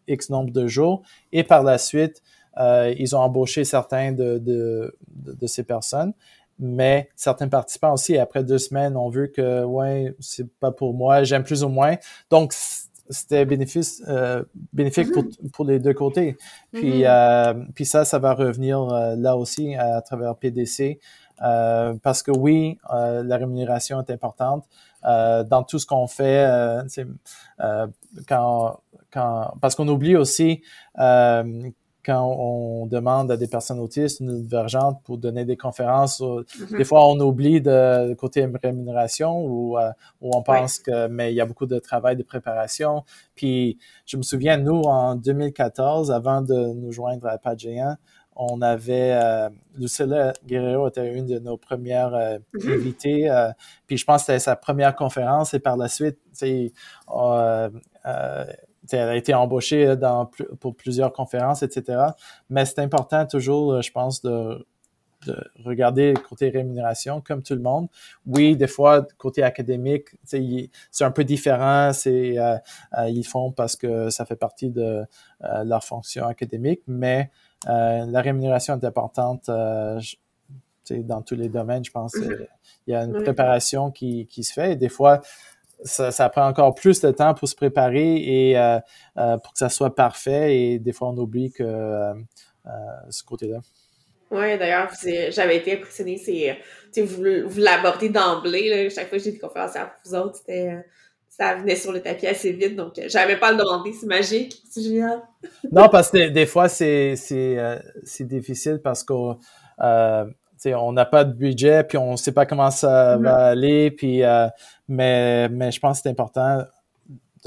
[0.08, 1.04] X nombre de jours.
[1.32, 2.24] Et par la suite,
[2.60, 4.96] ils ont embauché certains de,
[5.46, 6.14] ces personnes
[6.60, 11.24] mais certains participants aussi, après deux semaines, ont vu que, ouais, c'est pas pour moi,
[11.24, 11.96] j'aime plus ou moins.
[12.30, 12.54] Donc,
[13.10, 14.44] c'était bénéfice, euh,
[14.74, 15.52] bénéfique pour, mm-hmm.
[15.52, 16.38] pour, les deux côtés.
[16.74, 17.06] Puis, mm-hmm.
[17.08, 21.00] euh, puis ça, ça va revenir euh, là aussi à travers PDC.
[21.44, 24.66] Euh, parce que oui, euh, la rémunération est importante.
[25.04, 26.48] dans tout ce qu'on fait,
[28.28, 28.80] quand,
[29.12, 30.64] quand, parce qu'on oublie aussi
[32.08, 36.78] quand on demande à des personnes autistes ou divergentes pour donner des conférences, mm-hmm.
[36.78, 39.92] des fois on oublie de côté rémunération ou, euh,
[40.22, 43.04] on pense que mais il y a beaucoup de travail de préparation.
[43.36, 47.56] Puis je me souviens nous en 2014 avant de nous joindre à Pas
[48.38, 52.74] on avait euh, Lucilla Guerrero était une de nos premières euh, mm-hmm.
[52.74, 53.30] invitées.
[53.30, 53.50] Euh,
[53.88, 56.72] puis je pense que c'était sa première conférence et par la suite, tu
[58.96, 60.30] elle a été embauchée dans,
[60.60, 62.00] pour plusieurs conférences, etc.
[62.50, 64.66] Mais c'est important toujours, euh, je pense, de,
[65.26, 67.88] de regarder le côté rémunération comme tout le monde.
[68.26, 71.92] Oui, des fois, côté académique, c'est un peu différent.
[71.94, 72.58] C'est euh,
[72.98, 75.04] euh, ils font parce que ça fait partie de
[75.64, 77.32] leur fonction académique, mais
[77.66, 81.84] la rémunération est importante dans tous les domaines.
[81.84, 84.74] Je pense il y a une préparation qui, qui se fait.
[84.74, 85.22] Et des fois,
[85.84, 88.80] ça, ça, prend encore plus de temps pour se préparer et euh,
[89.18, 90.58] euh, pour que ça soit parfait.
[90.58, 92.14] Et des fois, on oublie que euh,
[93.10, 93.60] ce côté-là.
[94.30, 94.92] Oui, d'ailleurs,
[95.30, 96.18] j'avais été impressionnée.
[96.18, 98.90] C'est, vous, vous l'abordez d'emblée.
[98.90, 100.40] Chaque fois que j'ai des conférences à vous autres,
[101.30, 103.94] ça venait sur le tapis assez vite, donc j'avais pas à le demander.
[103.94, 105.22] C'est magique, c'est génial.
[105.72, 107.14] non, parce que des, fois, c'est,
[108.22, 109.38] difficile parce qu'on
[110.66, 113.22] on n'a pas de budget, puis on sait pas comment ça mm-hmm.
[113.22, 114.48] va aller, puis euh,
[114.88, 116.64] mais, mais je pense que c'est important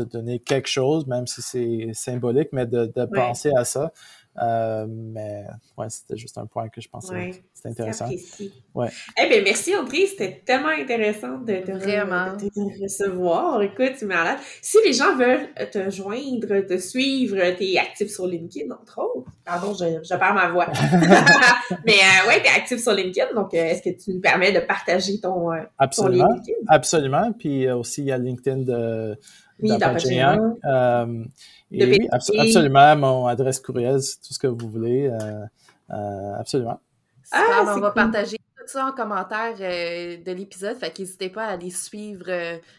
[0.05, 3.93] de donner quelque chose, même si c'est symbolique, mais de, de penser à ça.
[4.41, 5.45] Euh, mais
[5.77, 7.43] ouais, c'était juste un point que je pensais.
[7.53, 8.09] c'était intéressant.
[8.75, 8.89] Ouais.
[9.21, 11.73] Eh bien, merci André, c'était tellement intéressant de te,
[12.83, 13.61] recevoir.
[13.63, 14.39] Écoute, tu malade.
[14.63, 19.31] Si les gens veulent te joindre, te suivre, tu es actif sur LinkedIn, entre autres.
[19.45, 20.69] Pardon, je, je perds ma voix.
[21.85, 24.53] mais euh, ouais, tu es actif sur LinkedIn, donc euh, est-ce que tu nous permets
[24.53, 26.59] de partager ton, euh, absolument, LinkedIn?
[26.69, 27.33] Absolument.
[27.33, 29.19] Puis aussi, il y a LinkedIn de,
[29.63, 29.73] oui,
[30.65, 31.25] euh,
[31.71, 35.09] oui, absolument, mon adresse courriel, tout ce que vous voulez.
[35.09, 35.45] Euh,
[35.91, 36.81] euh, absolument.
[37.33, 40.77] Ah, on va partager tout ça en commentaire de l'épisode.
[40.77, 42.27] Fait qu'hésitez pas à aller suivre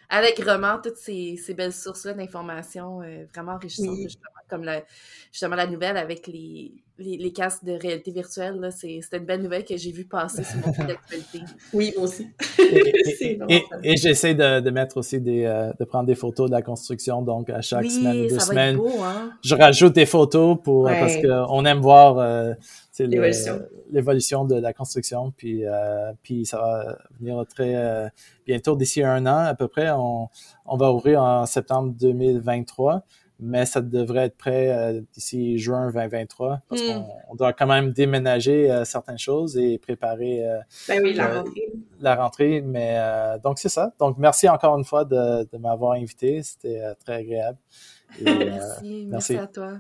[0.10, 3.02] allègrement toutes ces, ces belles sources-là d'informations
[3.34, 4.84] vraiment enrichissantes, justement, comme la,
[5.32, 9.64] justement la nouvelle avec les, les, les, casques de réalité virtuelle, c'était une belle nouvelle
[9.64, 11.40] que j'ai vu passer sur mon fil d'actualité.
[11.74, 12.28] Oui, moi aussi.
[12.60, 17.22] et, j'essaie de, de, mettre aussi des, euh, de prendre des photos de la construction,
[17.22, 18.76] donc à chaque semaine ou deux semaines.
[18.76, 19.32] Beau, hein?
[19.44, 22.54] Je rajoute des photos pour, euh, parce qu'on aime voir euh,
[23.00, 28.12] l'évolution de la construction, puis, euh, puis ça va venir très
[28.46, 29.90] bientôt, d'ici un an à peu près.
[29.92, 30.28] On,
[30.66, 33.06] on va ouvrir en septembre 2023
[33.42, 37.04] mais ça devrait être prêt euh, d'ici juin 2023 parce hmm.
[37.28, 41.72] qu'on doit quand même déménager euh, certaines choses et préparer euh, ben oui, la, rentrée.
[42.00, 42.62] la rentrée.
[42.62, 42.98] Mais
[43.44, 43.94] donc c'est ça.
[44.00, 46.44] Donc merci encore une fois de, de m'avoir invité.
[46.44, 47.58] C'était très agréable.
[48.22, 49.74] merci, merci, à toi.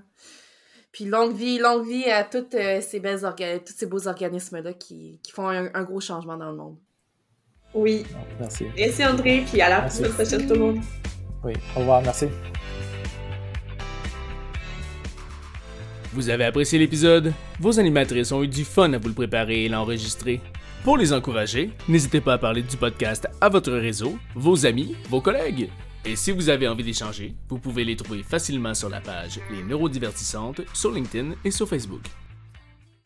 [0.92, 3.22] Puis longue vie, longue vie à toutes ces belles
[3.66, 6.78] tous ces beaux organismes-là qui, qui, font un, gros changement dans le monde.
[7.74, 8.06] Oui.
[8.40, 8.66] merci.
[8.76, 10.80] Merci André, puis à la prochaine tout le monde.
[11.44, 12.28] Oui, au revoir, merci.
[16.14, 17.32] Vous avez apprécié l'épisode?
[17.60, 20.42] Vos animatrices ont eu du fun à vous le préparer et l'enregistrer.
[20.84, 25.22] Pour les encourager, n'hésitez pas à parler du podcast à votre réseau, vos amis, vos
[25.22, 25.70] collègues.
[26.04, 29.64] Et si vous avez envie d'échanger, vous pouvez les trouver facilement sur la page Les
[29.64, 32.02] Neurodivertissantes sur LinkedIn et sur Facebook.